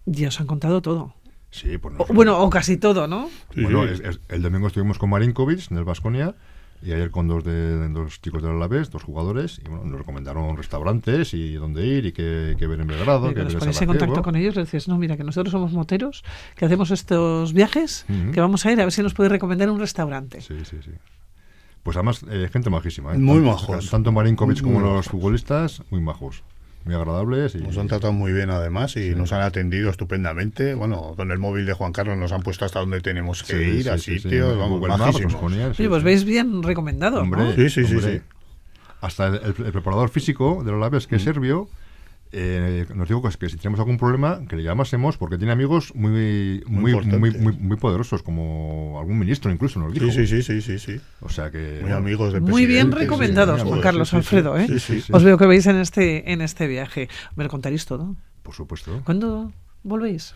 Ya 0.07 0.29
os 0.29 0.41
han 0.41 0.47
contado 0.47 0.83
todo. 0.83 1.15
Sí, 1.51 1.77
pues 1.79 1.95
O- 1.99 2.07
bueno, 2.15 2.41
o 2.41 2.49
casi 2.51 2.77
todo, 2.79 3.07
¿no? 3.07 3.29
Sí, 3.55 3.63
Bueno, 3.63 3.87
sí. 3.87 3.93
es- 3.95 4.01
es- 4.01 4.21
el 4.29 4.41
domingo 4.43 4.67
estuvimos 4.69 4.99
con 4.99 5.11
Marinkovic 5.11 5.69
del 5.69 5.85
Vasconia 5.85 6.35
y 6.83 6.93
ayer 6.93 7.11
con 7.11 7.29
dos 7.29 7.45
de 7.45 7.89
dos 7.91 8.21
chicos 8.21 8.43
del 8.43 8.53
Alavés, 8.53 8.91
dos 8.91 9.03
jugadores, 9.05 9.61
y 9.65 9.69
bueno, 9.69 9.85
nos 9.85 9.99
recomendaron 9.99 10.57
restaurantes 10.57 11.33
y 11.35 11.55
dónde 11.55 11.87
ir 11.87 12.07
y 12.07 12.13
qué, 12.13 12.57
qué 12.59 12.67
ver 12.67 12.81
en 12.81 12.89
Belgrado. 12.89 13.27
Y 13.31 13.35
qué 13.35 13.41
que 13.41 13.45
nos 13.45 13.55
ponéis 13.57 13.81
en 13.83 13.89
contacto 13.89 14.23
con 14.23 14.37
ellos, 14.37 14.57
le 14.57 14.65
decís, 14.65 14.89
no, 14.89 14.99
mira, 14.99 15.17
que 15.17 15.25
nosotros 15.25 15.53
somos 15.53 15.73
moteros, 15.73 16.25
que 16.57 16.65
hacemos 16.65 16.91
estos 16.91 17.53
viajes, 17.53 18.05
Ujú. 18.09 18.33
que 18.33 18.41
vamos 18.41 18.67
a 18.67 18.73
ir 18.73 18.81
a 18.81 18.85
ver 18.85 18.93
si 18.93 19.03
nos 19.03 19.15
puede 19.15 19.29
recomendar 19.29 19.71
un 19.71 19.79
restaurante. 19.81 20.41
Sí, 20.41 20.55
sí, 20.65 20.79
sí. 20.85 20.91
Pues 21.83 21.97
además, 21.97 22.25
eh, 22.31 22.49
gente 22.53 22.71
majísima. 22.71 23.15
¿eh? 23.15 23.19
Muy 23.19 23.37
Tanto- 23.39 23.51
majos. 23.51 23.91
Tanto 23.91 24.13
Marinkovic 24.13 24.61
como 24.61 24.75
Muy 24.75 24.83
los 24.83 24.91
majos. 24.93 25.09
futbolistas, 25.09 25.83
muy 25.91 26.01
majos. 26.01 26.43
Muy 26.85 26.95
agradables. 26.95 27.55
Y, 27.55 27.59
Nos 27.59 27.79
han 27.79 27.87
tratado 27.89 28.13
muy 28.13 28.33
bien 28.33 28.51
además 28.51 28.97
y 28.97 29.15
nos 29.15 29.33
han 29.33 29.43
atendido 29.43 29.91
estupendamente. 29.91 30.75
Bueno, 30.75 31.15
con 31.17 31.31
el 31.31 31.39
móvil 31.39 31.65
de 31.67 31.73
Juan 31.75 31.93
Carlos 31.93 32.17
nos 32.19 32.33
han 32.33 32.43
puesto 32.43 32.65
hasta 32.65 32.81
donde 32.81 33.01
tenemos 33.01 33.43
que 33.45 33.53
Sí, 33.57 33.63
ir, 33.63 33.83
sí, 33.85 33.89
a 33.89 33.99
sí, 33.99 34.15
sí. 34.15 34.19
sitios, 34.21 34.59
vamos, 34.59 34.81
majísimos. 34.81 35.35
ponían, 35.37 35.75
sí, 35.75 35.83
Oye, 35.83 35.89
pues 35.89 36.01
sí. 36.01 36.05
veis 36.07 36.25
bien 36.25 36.63
recomendado. 36.63 37.21
Hombre, 37.23 37.55
Sí, 37.55 37.71
sí, 37.71 37.85
sí, 37.87 37.95
hombre. 37.97 38.19
sí. 38.19 38.23
Hasta 39.01 39.29
el, 39.29 39.53
preparador 39.55 40.09
físico 40.11 40.63
de 40.65 40.73
los 40.73 40.81
Mm. 40.91 41.09
que 41.09 41.17
es 41.17 41.23
serbio, 41.23 41.69
eh, 42.33 42.87
nos 42.95 43.09
dijo 43.09 43.23
que, 43.23 43.49
si 43.49 43.57
tenemos 43.59 43.79
algún 43.79 43.99
problema, 43.99 44.41
que 44.49 44.57
le 44.57 44.63
llamásemos, 44.63 45.19
porque 45.19 45.37
tiene 45.37 45.53
amigos 45.53 45.95
muy 45.95 46.11
Muy 46.11 46.63
muy, 46.67 46.81
muy, 46.81 46.91
importantes. 46.93 47.41
muy, 47.41 47.53
muy 47.53 47.77
poderosos, 47.77 48.23
como 48.23 48.99
algún 48.99 49.19
ministro 49.19 49.53
incluso 49.53 49.79
nos 49.79 49.93
dijo. 49.93 50.07
Sí, 50.07 50.27
sí, 50.27 50.43
sí, 50.43 50.61
sí, 50.61 50.63
sí, 50.63 50.79
sí. 50.79 51.01
O 51.21 51.29
sea 51.29 51.51
que... 51.51 51.59
Muy 51.59 51.81
bueno, 51.83 51.97
amigos 51.97 52.33
de 52.33 52.41
Muy 52.41 52.67
bien 52.67 52.91
recomendados, 52.91 53.61
sí, 53.61 53.67
Juan 53.67 53.79
sí, 53.79 53.83
Carlos 53.83 54.09
sí. 54.09 54.17
Alfredo, 54.17 54.57
¿eh? 54.57 54.67
Sí, 54.67 54.79
sí, 54.79 55.01
sí. 55.03 55.13
Os 55.13 55.23
veo 55.23 55.37
que 55.37 55.47
veis 55.47 55.67
en 55.67 55.77
este, 55.77 56.33
en 56.33 56.41
este 56.41 56.67
viaje. 56.67 57.09
Me 57.37 57.45
lo 57.45 57.51
contaréis 57.51 57.85
todo. 57.85 58.17
Por 58.43 58.55
supuesto. 58.55 59.03
¿Cuándo 59.05 59.53
volvéis? 59.83 60.35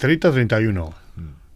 30-31. 0.00 0.94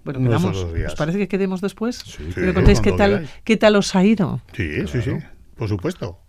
Bueno, 0.04 0.20
Uno 0.20 0.30
de 0.30 0.36
quedamos. 0.36 0.56
¿Os 0.86 0.94
parece 0.94 1.18
que 1.18 1.28
quedemos 1.28 1.60
después? 1.60 1.96
Sí, 1.96 2.22
me 2.36 2.54
contéis 2.54 2.80
qué 2.80 2.92
tal, 2.92 3.28
qué 3.44 3.56
tal 3.56 3.76
os 3.76 3.94
ha 3.94 4.04
ido. 4.04 4.40
Sí, 4.54 4.86
sí, 4.86 5.02
sí. 5.02 5.12
Por 5.56 5.68
supuesto. 5.68 6.20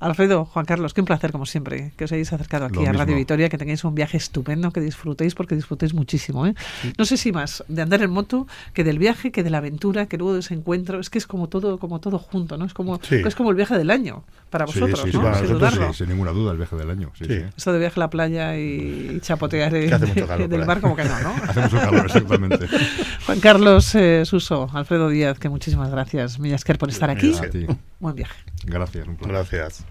Alfredo, 0.00 0.46
Juan 0.46 0.64
Carlos, 0.64 0.94
qué 0.94 1.00
un 1.02 1.06
placer 1.06 1.30
como 1.30 1.44
siempre 1.46 1.92
que 1.96 2.04
os 2.04 2.12
hayáis 2.12 2.32
acercado 2.32 2.64
aquí 2.64 2.76
Lo 2.82 2.88
a 2.88 2.92
Radio. 2.92 3.16
Vitoria, 3.16 3.48
que 3.50 3.58
tengáis 3.58 3.84
un 3.84 3.94
viaje 3.94 4.16
estupendo, 4.16 4.70
que 4.72 4.80
disfrutéis 4.80 5.34
porque 5.34 5.54
disfrutéis 5.54 5.92
muchísimo. 5.94 6.46
¿eh? 6.46 6.54
No 6.98 7.04
sé 7.04 7.16
si 7.18 7.32
más 7.32 7.62
de 7.68 7.82
andar 7.82 8.02
en 8.02 8.10
moto 8.10 8.46
que 8.72 8.82
del 8.82 8.98
viaje, 8.98 9.30
que 9.30 9.42
de 9.42 9.50
la 9.50 9.58
aventura, 9.58 10.06
que 10.06 10.16
luego 10.16 10.32
de 10.34 10.40
ese 10.40 10.54
encuentro. 10.54 11.00
Es 11.00 11.10
que 11.10 11.18
es 11.18 11.26
como 11.26 11.48
todo, 11.48 11.78
como 11.78 12.00
todo 12.00 12.18
junto, 12.18 12.56
¿no? 12.56 12.64
Es 12.64 12.72
como, 12.74 12.98
Sí. 13.02 13.16
es 13.16 13.34
como 13.34 13.50
el 13.50 13.56
viaje 13.56 13.76
del 13.76 13.90
año 13.90 14.24
para 14.48 14.64
vosotros, 14.64 15.00
sí, 15.02 15.10
sí, 15.12 15.16
¿no? 15.16 15.22
para 15.22 15.34
Sin 15.38 15.42
nosotros 15.48 15.70
dudarlo. 15.74 15.92
Sí, 15.92 15.98
sin 15.98 16.08
ninguna 16.08 16.30
duda, 16.32 16.52
el 16.52 16.56
viaje 16.56 16.76
del 16.76 16.90
año. 16.90 17.12
Sí, 17.18 17.24
Sí. 17.26 17.34
sí. 17.38 17.44
Esto 17.56 17.72
de 17.72 17.78
viaje 17.78 18.00
a 18.00 18.00
la 18.00 18.10
playa 18.10 18.56
y 18.58 19.18
chapotear 19.20 19.70
Que 19.70 19.92
hace 19.92 20.04
en- 20.06 20.10
mucho 20.14 20.26
calor 20.26 20.48
del 20.48 20.64
mar, 20.66 20.80
como 20.80 20.96
que 20.96 21.04
no, 21.04 21.20
¿no? 21.20 21.34
Hacemos 21.46 21.72
un 21.74 21.78
calor, 21.78 22.06
exactamente. 22.06 22.66
Juan 23.26 23.40
Carlos 23.40 23.94
eh, 23.94 24.22
Suso, 24.24 24.70
Alfredo 24.72 25.08
Díaz, 25.10 25.38
que 25.38 25.48
muchísimas 25.50 25.90
gracias, 25.90 26.38
Millasker, 26.38 26.78
por 26.78 26.88
estar 26.88 27.10
aquí. 27.10 27.34
A 27.36 27.50
ti. 27.50 27.66
Buen 28.00 28.14
viaje. 28.16 28.34
Gracias, 28.64 29.06
un 29.06 29.16
placer. 29.16 29.32
Gracias. 29.60 29.78